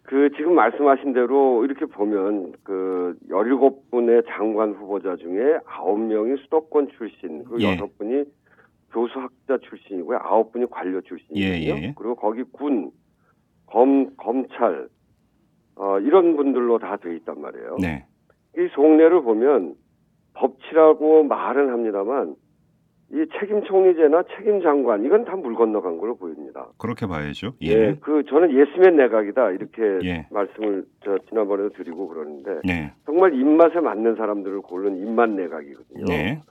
[0.01, 7.61] 그 지금 말씀하신 대로 이렇게 보면 그 17분의 장관 후보자 중에 9명이 수도권 출신, 그리고
[7.61, 7.77] 예.
[7.77, 8.27] 6분이
[8.91, 10.19] 교수학자 출신이고요.
[10.19, 11.79] 9분이 관료 출신이거든요.
[11.79, 11.93] 예, 예.
[11.97, 12.91] 그리고 거기 군,
[13.65, 14.89] 검, 검찰,
[15.75, 17.77] 어, 이런 분들로 다 돼 있단 말이에요.
[17.81, 18.05] 네.
[18.57, 19.75] 이 속내를 보면
[20.35, 22.35] 법치라고 말은 합니다만
[23.11, 26.67] 이 책임 총리제나 책임 장관 이건 다 물 건너간 걸로 보입니다.
[26.79, 27.53] 그렇게 봐야죠.
[27.61, 27.67] 예.
[27.67, 27.97] 예.
[28.01, 30.27] 그 저는 예스맨 내각이다 이렇게 예.
[30.31, 32.91] 말씀을 저 지난번에도 드리고 그러는데 네.
[33.05, 36.05] 정말 입맛에 맞는 사람들을 고른 입맛 내각이거든요.
[36.05, 36.41] 네.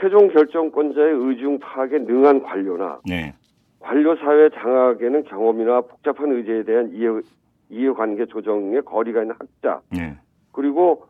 [0.00, 3.34] 최종 결정권자의 의중 파악에 능한 관료나 네.
[3.80, 7.08] 관료 사회 장악에는 경험이나 복잡한 의제에 대한 이해
[7.70, 10.16] 이해관계 조정에 거리가 있는 학자 네.
[10.52, 11.04] 그리고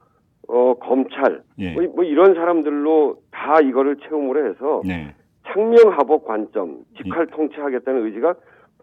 [0.48, 1.74] 어 검찰 예.
[1.74, 5.14] 뭐, 뭐, 이런 사람들로 다 이거를 채용을 해서 네.
[5.46, 7.36] 창명하복 관점 직할 예.
[7.36, 8.34] 통치하겠다는 의지가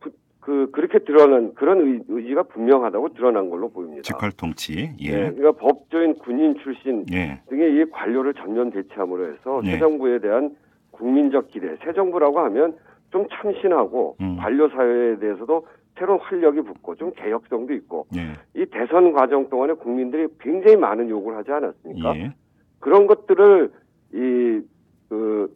[0.01, 4.03] 부, 그 그렇게 드러난 그런 의, 지가 분명하다고 드러난 걸로 보입니다.
[4.03, 4.91] 직할 통치.
[4.99, 5.11] 예.
[5.11, 7.41] 네, 그러니까 법조인 군인 출신 예.
[7.49, 10.55] 등의 이 관료를 전면 대체함으로 해서 새 정부에 대한
[10.91, 11.75] 국민적 기대.
[11.83, 12.77] 새 정부라고 하면
[13.11, 14.37] 좀 참신하고 음.
[14.37, 15.65] 관료 사회에 대해서도
[15.97, 18.33] 새로운 활력이 붙고 좀 개혁성도 있고 예.
[18.59, 22.15] 이 대선 과정 동안에 국민들이 굉장히 많은 요구를 하지 않았습니까?
[22.17, 22.33] 예.
[22.79, 23.71] 그런 것들을
[24.13, 24.61] 이
[25.09, 25.49] 그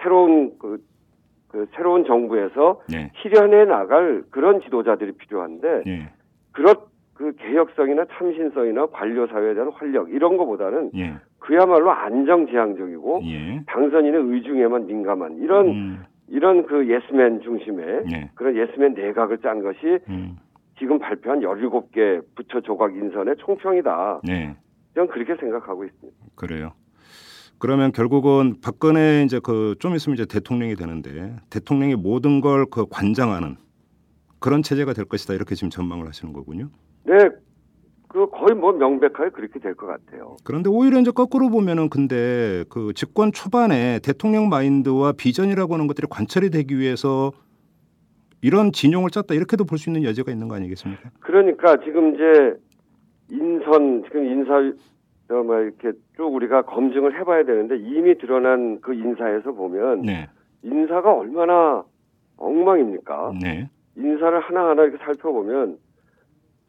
[0.00, 0.82] 새로운 그,
[1.48, 3.10] 그 새로운 정부에서 예.
[3.20, 6.10] 실현해 나갈 그런 지도자들이 필요한데 예.
[6.52, 6.74] 그런
[7.14, 11.14] 그 개혁성이나 참신성이나 관료 사회에 대한 활력 이런 거보다는 예.
[11.38, 13.62] 그야말로 안정지향적이고 예.
[13.66, 16.04] 당선인의 의중에만 민감한 이런 음.
[16.28, 18.30] 이런 그 예스맨 중심의 네.
[18.34, 20.36] 그런 예스맨 내각을 짠 것이 음.
[20.78, 24.20] 지금 발표한 17개 부처 조각 인선의 총평이다.
[24.24, 24.56] 네.
[24.94, 26.18] 저는 그렇게 생각하고 있습니다.
[26.34, 26.72] 그래요.
[27.58, 33.56] 그러면 결국은 박근혜 이제 그 좀 있으면 이제 대통령이 되는데 대통령이 모든 걸 그 관장하는
[34.38, 36.68] 그런 체제가 될 것이다 이렇게 지금 전망을 하시는 거군요.
[37.04, 37.14] 네,
[38.16, 40.36] 그 거의 뭐 명백하게 그렇게 될 것 같아요.
[40.42, 46.48] 그런데 오히려 이제 거꾸로 보면은 근데 그 집권 초반에 대통령 마인드와 비전이라고 하는 것들이 관철이
[46.48, 47.30] 되기 위해서
[48.40, 51.10] 이런 진용을 짰다 이렇게도 볼 수 있는 여지가 있는 거 아니겠습니까?
[51.20, 52.54] 그러니까 지금 이제
[53.30, 54.62] 인선 지금 인사
[55.28, 60.26] 뭐 이렇게 쭉 우리가 검증을 해봐야 되는데 이미 드러난 그 인사에서 보면 네.
[60.62, 61.84] 인사가 얼마나
[62.38, 63.32] 엉망입니까?
[63.42, 63.68] 네.
[63.96, 65.76] 인사를 하나하나 이렇게 살펴보면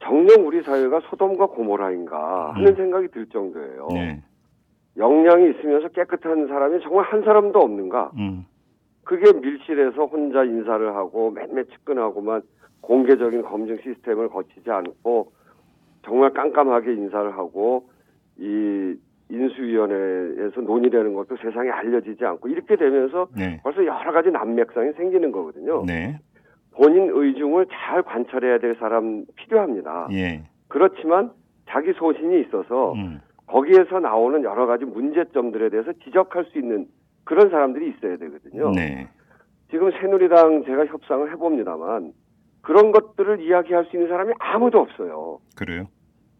[0.00, 2.76] 정녕 우리 사회가 소돔과 고모라인가 하는 음.
[2.76, 3.88] 생각이 들 정도예요.
[3.92, 4.22] 네.
[4.96, 8.10] 역량이 있으면서 깨끗한 사람이 정말 한 사람도 없는가?
[8.16, 8.46] 음.
[9.04, 12.42] 그게 밀실에서 혼자 인사를 하고 맨날 측근하고만
[12.80, 15.32] 공개적인 검증 시스템을 거치지 않고
[16.04, 17.88] 정말 깜깜하게 인사를 하고
[18.38, 18.94] 이
[19.30, 23.60] 인수위원회에서 논의되는 것도 세상에 알려지지 않고 이렇게 되면서 네.
[23.62, 25.84] 벌써 여러 가지 난맥상이 생기는 거거든요.
[25.86, 26.18] 네.
[26.78, 30.08] 본인 의중을 잘 관찰해야 될 사람 필요합니다.
[30.12, 30.44] 예.
[30.68, 31.32] 그렇지만
[31.68, 33.20] 자기 소신이 있어서 음.
[33.48, 36.86] 거기에서 나오는 여러 가지 문제점들에 대해서 지적할 수 있는
[37.24, 38.70] 그런 사람들이 있어야 되거든요.
[38.70, 39.08] 네.
[39.70, 42.12] 지금 새누리당 제가 협상을 해봅니다만
[42.62, 45.40] 그런 것들을 이야기할 수 있는 사람이 아무도 없어요.
[45.56, 45.88] 그래요?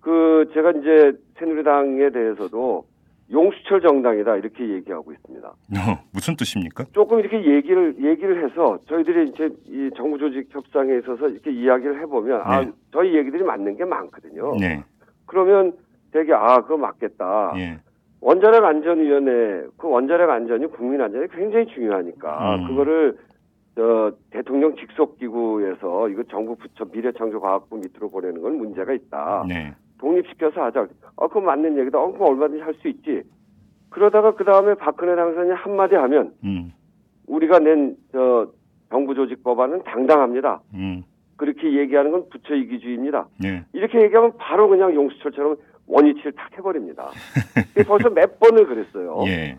[0.00, 2.84] 그 제가 이제 새누리당에 대해서도
[3.30, 5.48] 용수철 정당이다 이렇게 얘기하고 있습니다.
[5.48, 6.84] 어, 무슨 뜻입니까?
[6.92, 12.40] 조금 이렇게 얘기를 얘기를 해서 저희들이 이제 이 정부 조직 협상에 있어서 이렇게 이야기를 해보면
[12.42, 12.68] 아, 네.
[12.68, 14.56] 아 저희 얘기들이 맞는 게 많거든요.
[14.58, 14.82] 네.
[15.26, 15.72] 그러면
[16.10, 17.52] 되게 아 그거 맞겠다.
[17.54, 17.78] 네.
[18.20, 22.66] 원자력 안전위원회 그 원자력 안전이 국민 안전이 굉장히 중요하니까 음.
[22.68, 23.16] 그거를
[23.74, 29.44] 저 대통령 직속 기구에서 이거 정부 부처 미래창조과학부 밑으로 보내는 건 문제가 있다.
[29.98, 30.06] 네.
[30.06, 30.86] 독립시켜서 하자.
[31.16, 31.98] 어, 그건 맞는 얘기다.
[31.98, 33.22] 어, 그럼 얼마든지 할 수 있지.
[33.90, 36.72] 그러다가 그 다음에 박근혜 당선이 한마디 하면 음.
[37.26, 38.50] 우리가 낸 저
[38.90, 40.60] 정부 조직 법안은 당당합니다.
[40.74, 41.02] 음.
[41.36, 43.28] 그렇게 얘기하는 건 부처 이기주의입니다.
[43.40, 43.64] 네.
[43.72, 45.56] 이렇게 얘기하면 바로 그냥 용수철처럼
[45.86, 47.10] 원위치를 탁 해버립니다.
[47.86, 49.22] 벌써 몇 번을 그랬어요.
[49.28, 49.56] 예.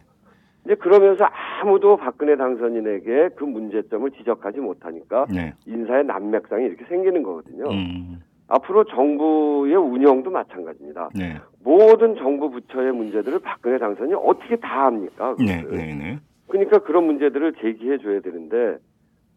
[0.65, 1.25] 이제 그러면서
[1.61, 5.53] 아무도 박근혜 당선인에게 그 문제점을 지적하지 못하니까 네.
[5.65, 7.65] 인사의 난맥상이 이렇게 생기는 거거든요.
[7.71, 8.21] 음.
[8.49, 11.09] 앞으로 정부의 운영도 마찬가지입니다.
[11.15, 11.37] 네.
[11.63, 15.35] 모든 정부 부처의 문제들을 박근혜 당선인이 어떻게 다 합니까?
[15.37, 16.19] 네, 네, 네.
[16.47, 18.77] 그러니까 그런 문제들을 제기해 줘야 되는데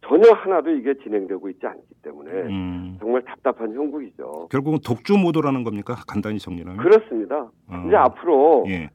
[0.06, 2.96] 전혀 하나도 이게 진행되고 있지 않기 때문에 음.
[3.00, 4.48] 정말 답답한 형국이죠.
[4.50, 5.94] 결국은 독주 모드라는 겁니까?
[6.08, 7.50] 간단히 정리하면 그렇습니다.
[7.68, 7.84] 어.
[7.86, 8.88] 이제 앞으로 예.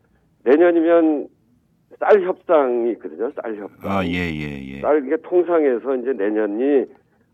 [0.44, 1.28] 내년이면
[2.00, 3.32] 쌀 협상이 있거든요.
[3.42, 3.92] 쌀 협상.
[3.92, 4.82] 아, 예, 예, 예.
[4.82, 6.86] 쌀 이게 통상에서 이제 내년이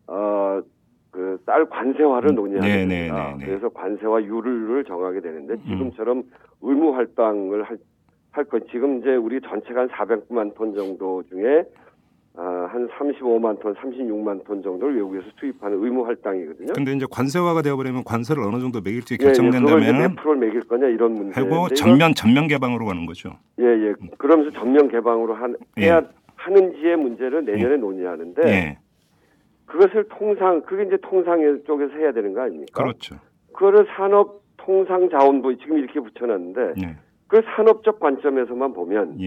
[0.07, 0.61] 어
[1.13, 3.35] 그 쌀 관세화를 음, 논의하게 네, 네, 됩니다.
[3.37, 5.63] 네, 네, 그래서 관세화 유를 정하게 되는데 음.
[5.67, 6.23] 지금처럼
[6.61, 7.77] 의무 활동을 할,
[8.31, 8.67] 할 것.
[8.71, 11.63] 지금 이제 우리 전체가 한 400만 톤 정도 중에
[12.35, 16.73] 아, 한 35만 톤, 36만 톤 정도를 외국에서 수입하는 의무 할당이거든요.
[16.73, 20.87] 근데 이제 관세화가 되어버리면 관세를 어느 정도 매길지 결정된다면 예, 예, 몇 프로를 매길 거냐
[20.87, 21.39] 이런 문제.
[21.39, 23.37] 하고 전면 전면 개방으로 가는 거죠.
[23.59, 23.93] 예, 예.
[24.17, 25.83] 그러면서 전면 개방으로 한, 예.
[25.83, 26.01] 해야 예.
[26.37, 27.77] 하는지의 문제를 내년에 예.
[27.77, 28.77] 논의하는데 예.
[29.65, 32.83] 그것을 통상 그게 이제 통상 쪽에서 해야 되는 거 아닙니까?
[32.83, 33.15] 그렇죠.
[33.53, 36.97] 그거를 산업 통상 자원부 지금 이렇게 붙여놨는데
[37.27, 39.17] 그 산업적 관점에서만 보면.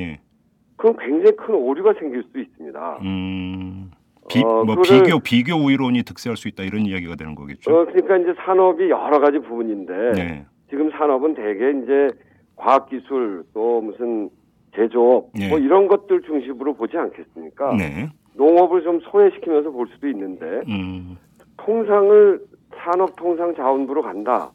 [0.77, 2.99] 그럼 굉장히 큰 오류가 생길 수 있습니다.
[3.03, 3.91] 음,
[4.29, 7.75] 비, 어, 뭐 비교 비교 우위론이 득세할 수 있다 이런 이야기가 되는 거겠죠.
[7.75, 10.47] 어, 그러니까 이제 산업이 여러 가지 부분인데 네.
[10.69, 12.11] 지금 산업은 대개 이제
[12.57, 14.31] 과학기술 또 무슨
[14.75, 15.49] 제조업 네.
[15.49, 17.75] 뭐 이런 것들 중심으로 보지 않겠습니까?
[17.77, 18.09] 네.
[18.37, 21.17] 농업을 좀 소외시키면서 볼 수도 있는데 음.
[21.57, 22.41] 통상을
[22.75, 24.53] 산업통상자원부로 간다.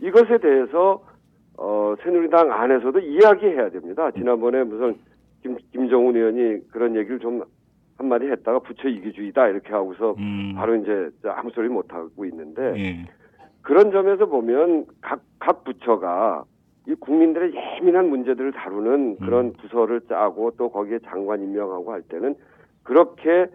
[0.00, 1.02] 이것에 대해서
[1.56, 4.10] 어, 새누리당 안에서도 이야기해야 됩니다.
[4.10, 4.96] 지난번에 무슨
[5.42, 7.42] 김, 김정은 의원이 그런 얘기를 좀
[7.96, 10.54] 한마디 했다가 부처 이기주의다 이렇게 하고서 음.
[10.56, 13.06] 바로 이제 아무 소리 못 하고 있는데 예.
[13.62, 16.44] 그런 점에서 보면 각, 각 부처가
[16.86, 19.52] 이 국민들의 예민한 문제들을 다루는 그런 음.
[19.54, 22.34] 부서를 짜고 또 거기에 장관 임명하고 할 때는
[22.84, 23.46] 그렇게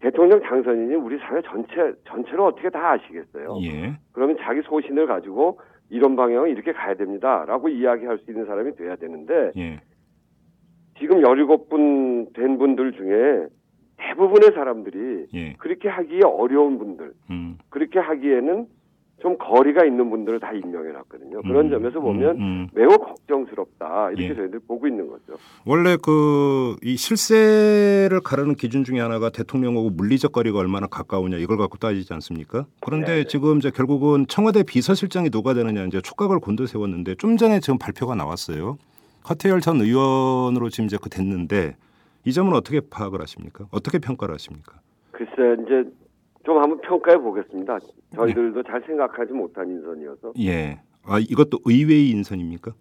[0.00, 3.58] 대통령 당선인이 우리 사회 전체 전체를 어떻게 다 아시겠어요?
[3.62, 3.96] 예.
[4.10, 9.52] 그러면 자기 소신을 가지고 이런 방향은 이렇게 가야 됩니다라고 이야기할 수 있는 사람이 돼야 되는데
[9.56, 9.80] 예.
[10.98, 13.46] 지금 17분 된 분들 중에
[13.96, 15.52] 대부분의 사람들이 예.
[15.54, 17.58] 그렇게 하기에 어려운 분들, 음.
[17.68, 18.66] 그렇게 하기에는
[19.22, 21.42] 좀 거리가 있는 분들을 다 임명해 놨거든요.
[21.42, 21.70] 그런 음.
[21.70, 22.42] 점에서 보면 음.
[22.42, 22.68] 음.
[22.74, 24.10] 매우 걱정스럽다.
[24.10, 24.34] 이렇게 예.
[24.34, 25.34] 저희들 보고 있는 거죠.
[25.64, 31.78] 원래 그 이 실세를 가르는 기준 중에 하나가 대통령하고 물리적 거리가 얼마나 가까우냐 이걸 갖고
[31.78, 32.66] 따지지 않습니까?
[32.80, 37.60] 그런데 네 지금 이제 결국은 청와대 비서실장이 누가 되느냐 이제 촉각을 곤두 세웠는데 좀 전에
[37.60, 38.78] 지금 발표가 나왔어요.
[39.28, 41.76] 허태열 전 의원으로 지금 이제 그 됐는데
[42.24, 43.66] 이 점은 어떻게 파악을 하십니까?
[43.70, 44.80] 어떻게 평가를 하십니까?
[45.12, 45.88] 글쎄 이제
[46.44, 47.78] 좀 한번 평가해 보겠습니다.
[48.14, 48.68] 저희들도 네.
[48.70, 50.32] 잘 생각하지 못한 인선이어서.
[50.40, 50.80] 예.
[51.04, 52.72] 아 이것도 의외의 인선입니까?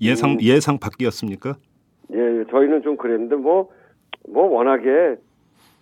[0.00, 0.38] 예상 음.
[0.40, 1.56] 예상 밖이었습니까?
[2.12, 3.70] 예, 예, 저희는 좀 그랬는데 뭐뭐
[4.28, 5.16] 뭐 워낙에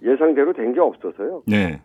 [0.02, 1.42] 예상대로 된 게 없어서요.
[1.46, 1.80] 네.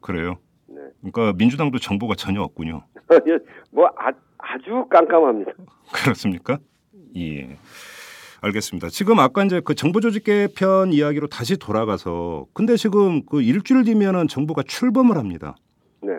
[0.00, 0.36] 그래요.
[0.68, 0.80] 네.
[1.00, 2.82] 그러니까 민주당도 정보가 전혀 없군요.
[3.28, 3.38] 예,
[3.70, 5.52] 뭐 아, 아주 깜깜합니다.
[5.92, 6.58] 그렇습니까?
[7.16, 7.56] 예.
[8.46, 8.88] 알겠습니다.
[8.88, 14.28] 지금 아까 이제 그 정부 조직 개편 이야기로 다시 돌아가서 근데 지금 그 일주일 뒤면은
[14.28, 15.56] 정부가 출범을 합니다.
[16.02, 16.12] 네.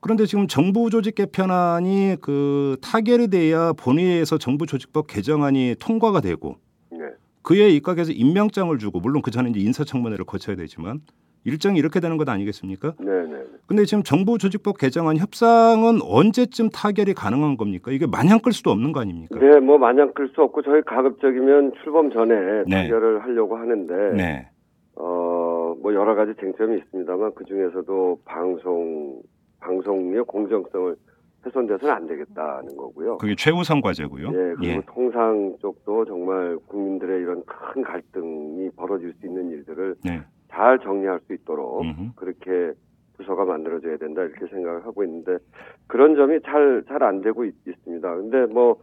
[0.00, 6.56] 그런데 지금 정부 조직 개편안이 그 타결이 돼야 본회의에서 정부 조직법 개정안이 통과가 되고
[6.90, 6.98] 네.
[7.42, 11.00] 그에 입각해서 임명장을 주고 물론 그 전에 이제 인사청문회를 거쳐야 되지만
[11.44, 12.94] 일정이 이렇게 되는 것 아니겠습니까?
[13.00, 13.44] 네, 네.
[13.66, 17.90] 근데 지금 정부 조직법 개정안 협상은 언제쯤 타결이 가능한 겁니까?
[17.90, 19.38] 이게 마냥 끌 수도 없는 거 아닙니까?
[19.38, 22.34] 네, 뭐 마냥 끌 수 없고 저희 가급적이면 출범 전에
[22.66, 22.82] 네.
[22.82, 24.48] 타결을 하려고 하는데 네.
[24.94, 29.20] 어, 뭐 여러 가지 쟁점이 있습니다만 그 중에서도 방송
[29.60, 30.96] 방송의 공정성을
[31.44, 33.18] 훼손돼서는 안 되겠다는 거고요.
[33.18, 34.28] 그게 최우선 과제고요.
[34.28, 34.80] 예, 그리고 예.
[34.86, 40.20] 통상 쪽도 정말 국민들의 이런 큰 갈등이 벌어질 수 있는 일들을 네.
[40.52, 42.10] 잘 정리할 수 있도록 음흠.
[42.16, 42.72] 그렇게
[43.16, 45.38] 부서가 만들어져야 된다 이렇게 생각을 하고 있는데
[45.86, 47.54] 그런 점이 잘 잘 안 되고 있,
[47.84, 48.76] 습니다 근데 뭐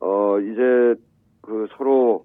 [0.00, 0.94] 어 이제
[1.40, 2.24] 그 서로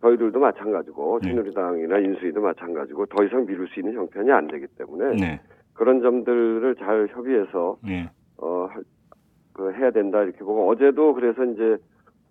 [0.00, 1.28] 저희들도 마찬가지고 네.
[1.30, 5.40] 새누리당이나 인수위도 마찬가지고 더 이상 미룰 수 있는 형편이 안 되기 때문에 네.
[5.74, 8.08] 그런 점들을 잘 협의해서 네.
[8.36, 11.76] 어그 해야 된다 이렇게 보고 어제도 그래서 이제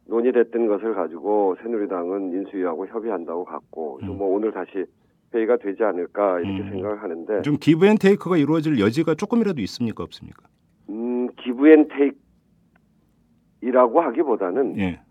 [0.08, 4.18] 논의됐던 것을 가지고 새누리당은 인수위하고 협의한다고 갔고 음.
[4.18, 4.86] 뭐 오늘 다시
[5.34, 6.70] 회의가 되지 않을까 이렇게 음.
[6.70, 10.48] 생각을 하는데 좀 give and take가 이루어질 여지가 조금이라도 있습니까 없습니까?
[10.90, 11.88] 음 give and
[13.60, 15.02] take이라고 하기보다는 예.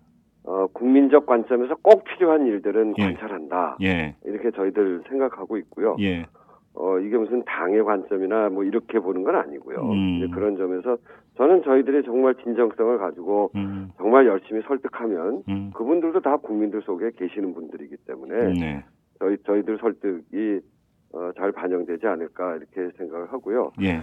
[0.44, 3.02] 어, 국민적 관점에서 꼭 필요한 일들은 예.
[3.02, 4.14] 관철한다 예.
[4.24, 5.96] 이렇게 저희들 생각하고 있고요.
[6.00, 6.26] 예.
[6.74, 9.78] 어, 이게 무슨 당의 관점이나 뭐 이렇게 보는 건 아니고요.
[9.80, 10.30] 음.
[10.30, 10.98] 그런 점에서
[11.36, 13.90] 저는 저희들이 정말 진정성을 가지고 음.
[13.96, 15.70] 정말 열심히 설득하면 음.
[15.74, 18.84] 그분들도 다 국민들 속에 계시는 분들이기 때문에 네.
[19.18, 20.60] 저희 저희들 설득이
[21.12, 23.72] 어, 잘 반영되지 않을까 이렇게 생각을 하고요.
[23.82, 24.02] 예.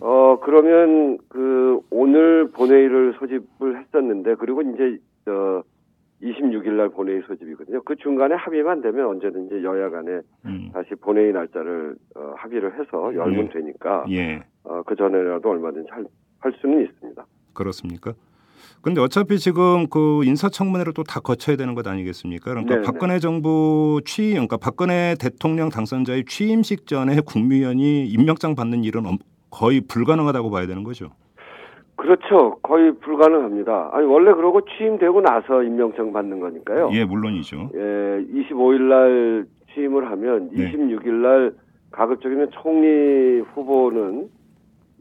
[0.00, 5.62] 어 그러면 그 오늘 본회의를 소집을 했었는데 그리고 이제 어
[6.22, 7.82] 26일 날 본회의 소집이거든요.
[7.82, 10.70] 그 중간에 합의만 되면 언제든지 여야 간에 음.
[10.72, 13.48] 다시 본회의 날짜를 어, 합의를 해서 열면 예.
[13.48, 14.42] 되니까 예.
[14.64, 16.04] 어, 그 전에라도 얼마든지 할,
[16.38, 17.24] 할 수는 있습니다.
[17.54, 18.12] 그렇습니까?
[18.82, 22.50] 근데 어차피 지금 그 인사청문회를 또 다 거쳐야 되는 것 아니겠습니까?
[22.50, 22.86] 그러니까 네네.
[22.86, 29.02] 박근혜 정부 취임, 그러니까 박근혜 대통령 당선자의 취임식 전에 국무위원이 임명장 받는 일은
[29.50, 31.10] 거의 불가능하다고 봐야 되는 거죠.
[31.96, 32.58] 그렇죠.
[32.62, 33.90] 거의 불가능합니다.
[33.92, 36.90] 아니 원래 그러고 취임되고 나서 임명장 받는 거니까요.
[36.92, 37.70] 예, 물론이죠.
[37.74, 40.72] 예, 25일 날 취임을 하면 네.
[40.72, 41.52] 26일 날
[41.90, 44.28] 가급적이면 총리 후보는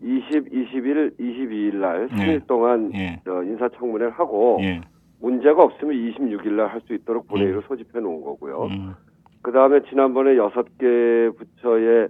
[0.01, 2.39] 20, 21, 22일 날 3일 예.
[2.47, 3.19] 동안 예.
[3.27, 4.81] 어, 인사청문회를 하고 예.
[5.19, 7.61] 문제가 없으면 26일 날 할 수 있도록 본회의를 음.
[7.67, 8.63] 소집해 놓은 거고요.
[8.71, 8.93] 음.
[9.41, 12.07] 그 다음에 지난번에 여섯 개 부처에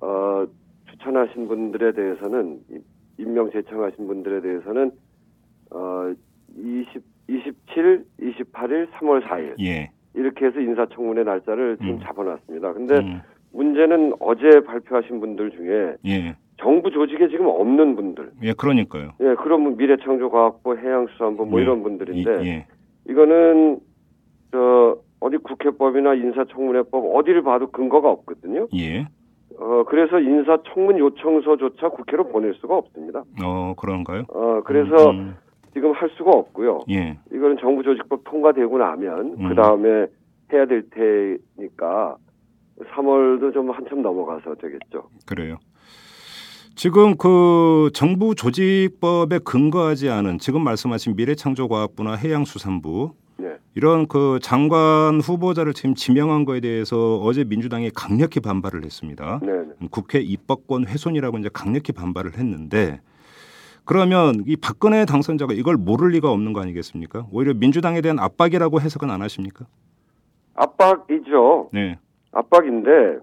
[0.00, 0.46] 어,
[0.90, 2.60] 추천하신 분들에 대해서는
[3.18, 4.90] 임명 제청하신 분들에 대해서는
[5.70, 6.12] 어,
[6.56, 9.90] 20, 27, 28일, 3월 4일 예.
[10.14, 12.00] 이렇게 해서 인사청문회 날짜를 지금 음.
[12.00, 12.72] 잡아놨습니다.
[12.72, 13.20] 근데 음.
[13.52, 16.36] 문제는 어제 발표하신 분들 중에 예.
[16.58, 18.30] 정부 조직에 지금 없는 분들.
[18.42, 19.10] 예, 그러니까요.
[19.20, 21.64] 예, 그런 미래창조과학부, 해양수산부 뭐 예.
[21.64, 22.66] 이런 분들인데 이, 예.
[23.08, 23.80] 이거는
[24.52, 28.68] 저 어디 국회법이나 인사청문회법 어디를 봐도 근거가 없거든요.
[28.76, 29.06] 예.
[29.58, 33.22] 어 그래서 인사청문 요청서조차 국회로 보낼 수가 없습니다.
[33.42, 34.24] 어 그런가요?
[34.28, 35.18] 어 그래서 음.
[35.18, 35.36] 음.
[35.72, 36.80] 지금 할 수가 없고요.
[36.90, 37.18] 예.
[37.32, 39.48] 이거는 정부 조직법 통과되고 나면 음.
[39.48, 40.06] 그 다음에
[40.52, 42.16] 해야 될 테니까
[42.94, 45.08] 3월도 좀 한참 넘어가서 되겠죠.
[45.26, 45.56] 그래요.
[46.76, 53.56] 지금 그 정부 조직법에 근거하지 않은 지금 말씀하신 미래창조과학부나 해양수산부 네.
[53.74, 59.40] 이런 그 장관 후보자를 지금 지명한 거에 대해서 어제 민주당이 강력히 반발을 했습니다.
[59.42, 59.52] 네.
[59.52, 59.88] 네.
[59.90, 63.00] 국회 입법권 훼손이라고 이제 강력히 반발을 했는데
[63.86, 67.26] 그러면 이 박근혜 당선자가 이걸 모를 리가 없는 거 아니겠습니까?
[67.32, 69.64] 오히려 민주당에 대한 압박이라고 해석은 안 하십니까?
[70.54, 71.70] 압박이죠.
[71.72, 71.98] 네.
[72.32, 73.20] 압박인데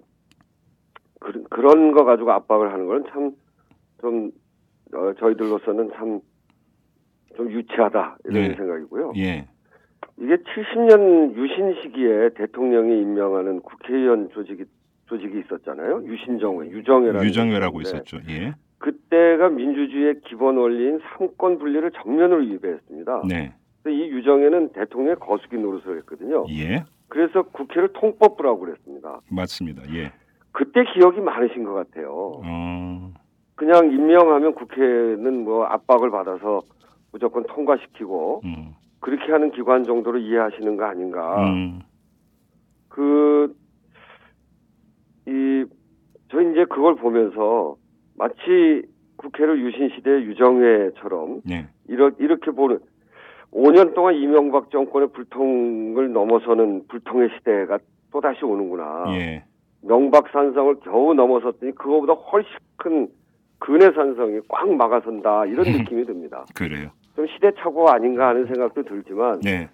[1.24, 4.32] 그, 그런 거 가지고 압박을 하는 건 참좀
[4.94, 6.22] 어, 저희들로서는 참
[7.36, 8.56] 좀 유치하다 이런 네.
[8.56, 9.14] 생각이고요.
[9.18, 9.48] 예.
[10.18, 14.66] 이게 70년 유신 시기에 대통령이 임명하는 국회의원 조직이
[15.08, 16.04] 조직이 있었잖아요.
[16.06, 18.20] 유신정회, 유정회라는 유정회라고 있었죠.
[18.30, 18.54] 예.
[18.78, 23.24] 그때가 민주주의의 기본 원리인 삼권 분리를 정면으로 위배했습니다.
[23.28, 23.54] 네.
[23.88, 26.46] 이 유정회는 대통령의 거수기 노릇을 했거든요.
[26.50, 26.84] 예.
[27.10, 29.20] 그래서 국회를 통법부라고 그랬습니다.
[29.30, 29.84] 맞습니다.
[29.94, 30.12] 예.
[30.54, 32.42] 그때 기억이 많으신 것 같아요.
[32.44, 33.14] 어...
[33.56, 36.62] 그냥 임명하면 국회는 뭐 압박을 받아서
[37.12, 38.74] 무조건 통과시키고 음.
[39.00, 41.44] 그렇게 하는 기관 정도로 이해하시는 거 아닌가.
[41.44, 41.82] 음.
[42.88, 43.56] 그,
[45.28, 45.66] 이,
[46.30, 47.76] 저 이제 그걸 보면서
[48.18, 48.84] 마치
[49.18, 51.68] 국회를 유신시대 유정회처럼 네.
[51.88, 52.80] 이러, 이렇게 보는
[53.52, 57.78] 5년 동안 이명박 정권의 불통을 넘어서는 불통의 시대가
[58.12, 59.06] 또다시 오는구나.
[59.10, 59.44] 예.
[59.84, 63.08] 명박산성을 겨우 넘어섰더니 그거보다 훨씬 큰
[63.60, 66.46] 근해산성이 꽉 막아선다 이런 느낌이 듭니다.
[66.54, 66.90] 그래요.
[67.16, 69.70] 좀 시대착오 아닌가 하는 생각도 들지만 네.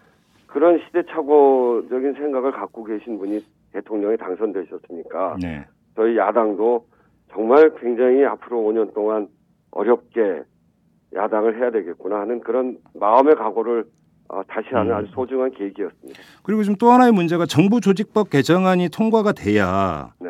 [0.47, 5.65] 그런 시대착오적인 생각을 갖고 계신 분이 대통령에 당선되셨으니까 네.
[5.95, 6.85] 저희 야당도
[7.31, 9.27] 정말 굉장히 앞으로 5년 동안
[9.71, 10.43] 어렵게
[11.13, 13.85] 야당을 해야 되겠구나 하는 그런 마음의 각오를
[14.29, 14.95] 어, 다시 하는 음.
[14.97, 16.19] 아주 소중한 계기였습니다.
[16.43, 20.29] 그리고 지금 또 하나의 문제가 정부 조직법 개정안이 통과가 돼야 네.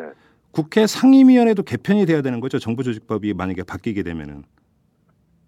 [0.52, 2.58] 국회 상임위원회도 개편이 돼야 되는 거죠.
[2.58, 4.42] 정부 조직법이 만약에 바뀌게 되면은.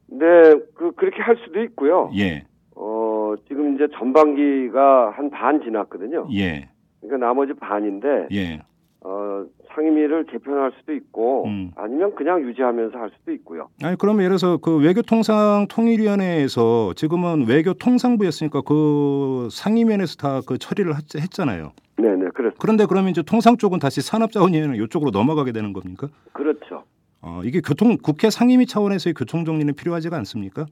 [0.08, 0.26] 네,
[0.74, 2.10] 그 그렇게 할 수도 있고요.
[2.16, 2.44] 예.
[2.76, 6.28] 어, 지금 이제 전반기가 한 반 지났거든요.
[6.34, 6.68] 예.
[7.00, 8.60] 그러니까 나머지 반인데 예.
[9.04, 9.44] 어,
[9.74, 11.72] 상임위를 개편할 수도 있고 음.
[11.74, 13.68] 아니면 그냥 유지하면서 할 수도 있고요.
[13.82, 21.72] 아니 그러면 예를 들어서 그 외교통상 통일위원회에서 지금은 외교통상부였으니까 그 상임위원회에서 다 그 처리를 했잖아요.
[21.98, 22.56] 네네 그렇죠.
[22.60, 26.08] 그런데 그러면 이제 통상 쪽은 다시 산업자원위원회 이쪽으로 넘어가게 되는 겁니까?
[26.32, 26.84] 그렇죠.
[27.20, 30.66] 어, 이게 교통 국회 상임위 차원에서의 교통 정리는 필요하지가 않습니까?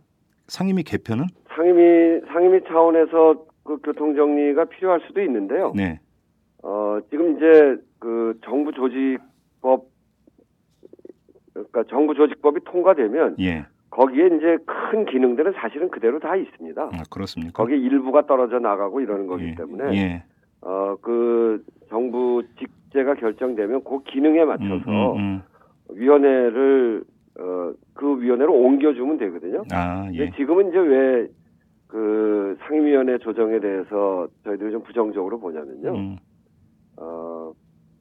[0.48, 1.26] 상임위 개편은?
[1.54, 5.72] 상임위 상임위 차원에서 그 교통 정리가 필요할 수도 있는데요.
[5.76, 6.00] 네.
[6.62, 9.86] 어, 지금 이제 그 정부 조직법
[11.52, 13.66] 그러니까 정부 조직법이 통과되면 예.
[13.90, 16.82] 거기에 이제 큰 기능들은 사실은 그대로 다 있습니다.
[16.82, 17.52] 아, 그렇습니까?
[17.52, 19.54] 거기 일부가 떨어져 나가고 이러는 거기 예.
[19.54, 20.24] 때문에 예.
[20.62, 25.42] 어, 그 정부 직제가 결정되면 그 기능에 맞춰서 음, 음, 음.
[25.96, 27.04] 위원회를
[27.40, 29.64] 어, 그 위원회로 옮겨주면 되거든요.
[29.72, 30.30] 아, 예.
[30.32, 31.40] 지금은 이제 왜
[31.90, 36.16] 그 상임위원회 조정에 대해서 저희들이 좀 부정적으로 보냐면요.
[37.00, 37.06] 음.
[37.06, 37.52] 어,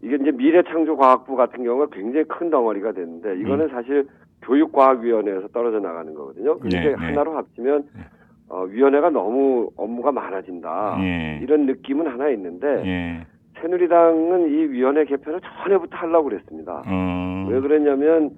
[0.01, 3.69] 이게 이제 미래창조과학부 같은 경우가 굉장히 큰 덩어리가 되는데 이거는 음.
[3.69, 4.07] 사실
[4.43, 6.57] 교육과학위원회에서 떨어져 나가는 거거든요.
[6.59, 8.01] 그게 네, 네, 하나로 합치면 네.
[8.49, 11.39] 어, 위원회가 너무 업무가 많아진다 예.
[11.43, 13.27] 이런 느낌은 하나 있는데 예.
[13.61, 16.81] 새누리당은 이 위원회 개편을 전에부터 하려고 그랬습니다.
[16.87, 17.47] 음.
[17.49, 18.31] 왜 그랬냐면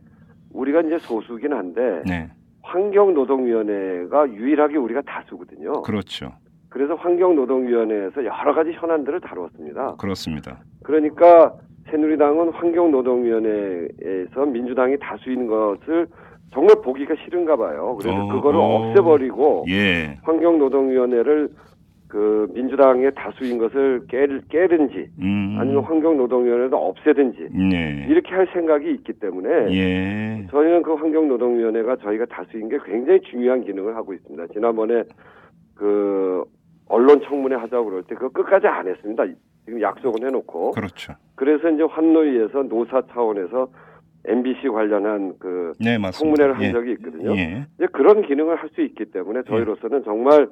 [0.52, 2.30] 우리가 이제 소수긴 한데 네.
[2.64, 5.82] 환경노동위원회가 유일하게 우리가 다수거든요.
[5.84, 6.32] 그렇죠.
[6.72, 9.98] 그래서 환경노동위원회에서 여러 가지 현안들을 다루었습니다.
[9.98, 10.58] 그렇습니다.
[10.84, 11.54] 그러니까
[11.90, 16.08] 새누리당은 환경노동위원회에서 민주당이 다수인 것을
[16.54, 17.98] 정말 보기가 싫은가 봐요.
[18.00, 20.18] 그래서 어, 그거를 어, 없애버리고 예.
[20.24, 21.50] 환경노동위원회를
[22.08, 25.58] 그 민주당의 다수인 것을 깨, 깨든지 음.
[25.60, 28.06] 아니면 환경노동위원회도 없애든지 네.
[28.10, 30.48] 이렇게 할 생각이 있기 때문에 예.
[30.50, 34.48] 저희는 그 환경노동위원회가 저희가 다수인 게 굉장히 중요한 기능을 하고 있습니다.
[34.54, 35.04] 지난번에
[35.76, 36.44] 그
[36.92, 39.24] 언론 청문회 하자고 그럴 때 그거 끝까지 안 했습니다.
[39.66, 40.72] 지금 약속은 해놓고.
[40.72, 41.14] 그렇죠.
[41.36, 43.70] 그래서 이제 환노위에서 노사 차원에서
[44.26, 46.72] MBC 관련한 그 네, 청문회를 한 예.
[46.72, 47.36] 적이 있거든요.
[47.36, 47.66] 예.
[47.78, 50.48] 이제 그런 기능을 할 수 있기 때문에 저희로서는 정말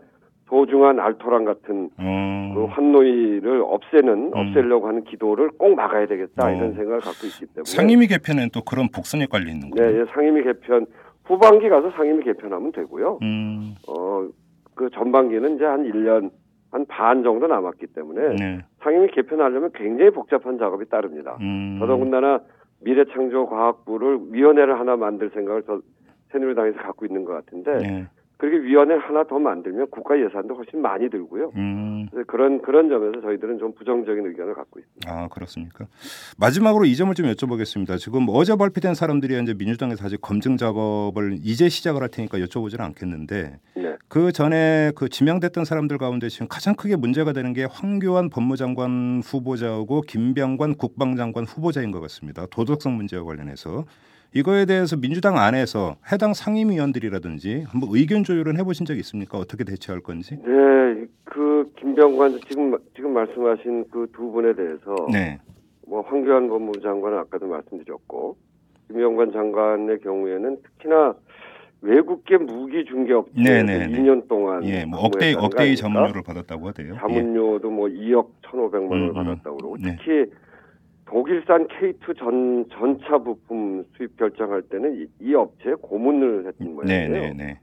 [0.50, 2.54] 소중한 알토란 같은 음.
[2.56, 4.32] 그 환노위를 없애는 음.
[4.34, 6.52] 없애려고 하는 기도를 꼭 막아야 되겠다 어.
[6.52, 9.92] 이런 생각을 갖고 있기 때문에 상임위 개편은 또 그런 복선에 깔려 있는 거예요.
[9.92, 10.86] 네, 예, 상임위 개편
[11.26, 13.20] 후반기 가서 상임위 개편하면 되고요.
[13.22, 13.76] 음.
[13.88, 14.28] 어
[14.80, 16.32] 그 전반기는 이제 한 1년
[16.72, 18.60] 한 반 정도 남았기 때문에 네.
[18.82, 21.36] 상임위 개편하려면 굉장히 복잡한 작업이 따릅니다.
[21.42, 21.78] 음.
[21.82, 22.40] 더더군다나
[22.82, 25.82] 미래창조과학부를 위원회를 하나 만들 생각을 저
[26.32, 28.08] 새누리당에서 갖고 있는 것 같은데 네.
[28.40, 31.52] 그렇게 위원회 하나 더 만들면 국가 예산도 훨씬 많이 들고요.
[31.58, 32.08] 음.
[32.26, 35.12] 그런 그런 점에서 저희들은 좀 부정적인 의견을 갖고 있습니다.
[35.12, 35.88] 아 그렇습니까?
[36.38, 37.98] 마지막으로 이 점을 좀 여쭤보겠습니다.
[37.98, 43.60] 지금 어제 발표된 사람들이 이제 민주당에서 아직 검증 작업을 이제 시작을 할 테니까 여쭤보지는 않겠는데
[43.76, 43.98] 네.
[44.08, 50.00] 그 전에 그 지명됐던 사람들 가운데 지금 가장 크게 문제가 되는 게 황교안 법무장관 후보자하고
[50.04, 52.46] 김병관 국방장관 후보자인 것 같습니다.
[52.50, 53.84] 도덕성 문제와 관련해서
[54.36, 59.38] 이거에 대해서 민주당 안에서 해당 상임위원들이라든지 한번 의견 조율은 해보신 적 있습니까?
[59.40, 60.38] 어떻게 대처할 건지?
[60.46, 65.40] 네, 그 김병관 지금 지금 말씀하신 그 두 분에 대해서 네.
[65.88, 68.38] 뭐 황교안 법무부 장관은 아까도 말씀드렸고
[68.88, 71.16] 김병관 장관의 경우에는 특히나
[71.82, 76.96] 외국계 무기 중개 업체 2년 동안 예, 뭐 억대 억대의 자문료를 받았다고 하대요.
[76.96, 77.74] 자문료도 예.
[77.74, 79.96] 뭐 2억 1,500만 원을 음, 음, 받았다고 그러고 네.
[79.98, 80.32] 특히
[81.10, 87.10] 독일산 K2 전 전차 부품 수입 결정할 때는 이, 이 업체에 고문을 했던 모양이에요.
[87.10, 87.60] 네, 네, 네.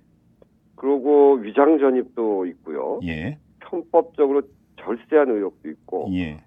[0.75, 2.99] 그리고 위장 전입도 있고요.
[3.05, 3.39] 예.
[3.61, 4.43] 편법적으로
[4.81, 6.09] 절세한 의혹도 있고.
[6.13, 6.39] 예.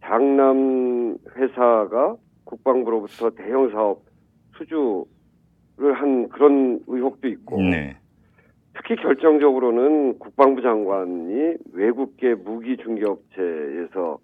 [0.00, 4.02] 장남 회사가 국방부로부터 대형 사업
[4.56, 7.60] 수주를 한 그런 의혹도 있고.
[7.62, 7.96] 네.
[8.74, 14.18] 특히 결정적으로는 국방부 장관이 외국계 무기 중개업체에서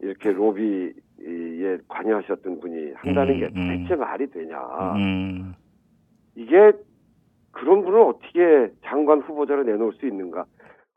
[0.00, 0.92] 이렇게 로비
[1.22, 3.82] 에 관여하셨던 분이 한다는 음, 게 음.
[3.82, 4.58] 대체 말이 되냐.
[4.96, 5.54] 음.
[6.34, 6.72] 이게
[7.52, 10.44] 그런 분을 어떻게 장관 후보자로 내놓을 수 있는가.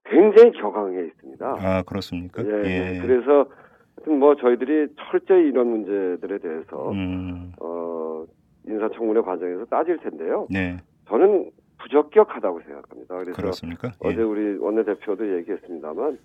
[0.06, 1.58] 굉장히 격앙해 있습니다.
[1.60, 2.44] 아, 그렇습니까?
[2.44, 2.96] 예.
[2.96, 3.00] 예.
[3.02, 3.48] 그래서
[3.96, 7.54] 하여튼 뭐 저희들이 철저히 이런 문제들에 대해서 음.
[7.62, 8.26] 어,
[8.68, 10.48] 인사청문회 과정에서 따질 텐데요.
[10.50, 10.78] 네.
[11.08, 13.18] 저는 부적격하다고 생각합니다.
[13.18, 13.92] 그래서 그렇습니까?
[14.00, 14.22] 어제 예.
[14.24, 16.18] 우리 원내대표도 얘기했습니다만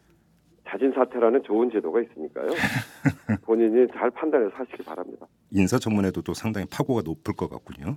[0.69, 2.49] 자진 사퇴라는 좋은 제도가 있으니까요.
[3.45, 5.27] 본인이 잘 판단해서 하시기 바랍니다.
[5.51, 7.97] 인사청문회도 또 상당히 파고가 높을 것 같군요.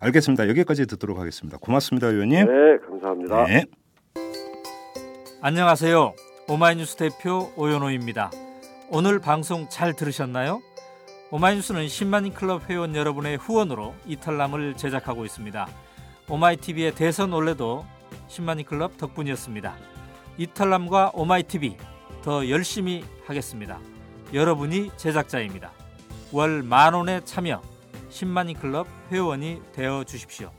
[0.00, 0.48] 알겠습니다.
[0.48, 1.58] 여기까지 듣도록 하겠습니다.
[1.58, 2.46] 고맙습니다, 의원님.
[2.46, 3.44] 네, 감사합니다.
[3.46, 3.64] 네.
[5.40, 6.14] 안녕하세요.
[6.48, 8.30] 오마이뉴스 대표 오연호입니다.
[8.90, 10.60] 오늘 방송 잘 들으셨나요?
[11.32, 15.66] 오마이뉴스는 10만인 클럽 회원 여러분의 후원으로 이탈남을 제작하고 있습니다.
[16.28, 17.84] 오마이TV의 대선 올레도
[18.28, 19.74] 10만인 클럽 덕분이었습니다.
[20.38, 21.76] 이탈남과 오마이TV
[22.22, 23.78] 더 열심히 하겠습니다.
[24.34, 25.72] 여러분이 제작자입니다.
[26.32, 27.62] 월 만원의 참여
[28.10, 30.52] 10만인 클럽 회원이 되어 주십시오.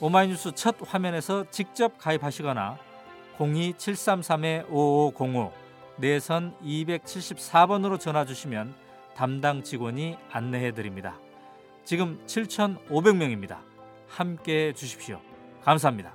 [0.00, 2.78] 오마이뉴스 첫 화면에서 직접 가입하시거나
[3.38, 5.52] 02733-5505
[5.98, 8.74] 내선 274번으로 전화 주시면
[9.14, 11.18] 담당 직원이 안내해 드립니다.
[11.84, 13.58] 지금 7,500명입니다.
[14.08, 15.20] 함께 해 주십시오.
[15.62, 16.14] 감사합니다.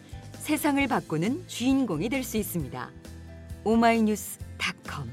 [0.41, 2.89] 세상을 바꾸는 주인공이 될 수 있습니다.
[3.63, 5.07] 오마이뉴스닷컴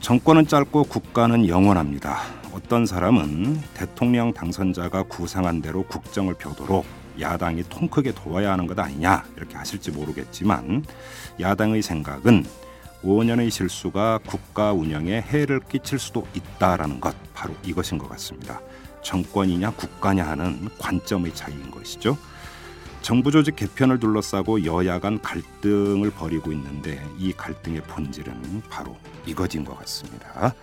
[0.00, 2.18] 정권은 짧고 국가는 영원합니다.
[2.52, 6.84] 어떤 사람은 대통령 당선자가 구상한 대로 국정을 펴도록
[7.18, 10.84] 야당이 통 크게 도와야 하는 것 아니냐 이렇게 하실지 모르겠지만
[11.40, 12.44] 야당의 생각은
[13.02, 18.60] 5년의 실수가 국가 운영에 해를 끼칠 수도 있다라는 것 바로 이것인 것 같습니다.
[19.08, 22.18] 정권이냐 국가냐 하는 관점의 차이인 것이죠.
[23.00, 29.78] 정부 조직 개편을 둘러싸고 여야 간 갈등을 벌이고 있는데 이 갈등의 본질은 바로 이것인 것
[29.78, 30.54] 같습니다.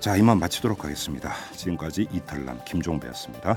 [0.00, 1.34] 자, 이만 마치도록 하겠습니다.
[1.54, 3.56] 지금까지 이탈남 김종배였습니다.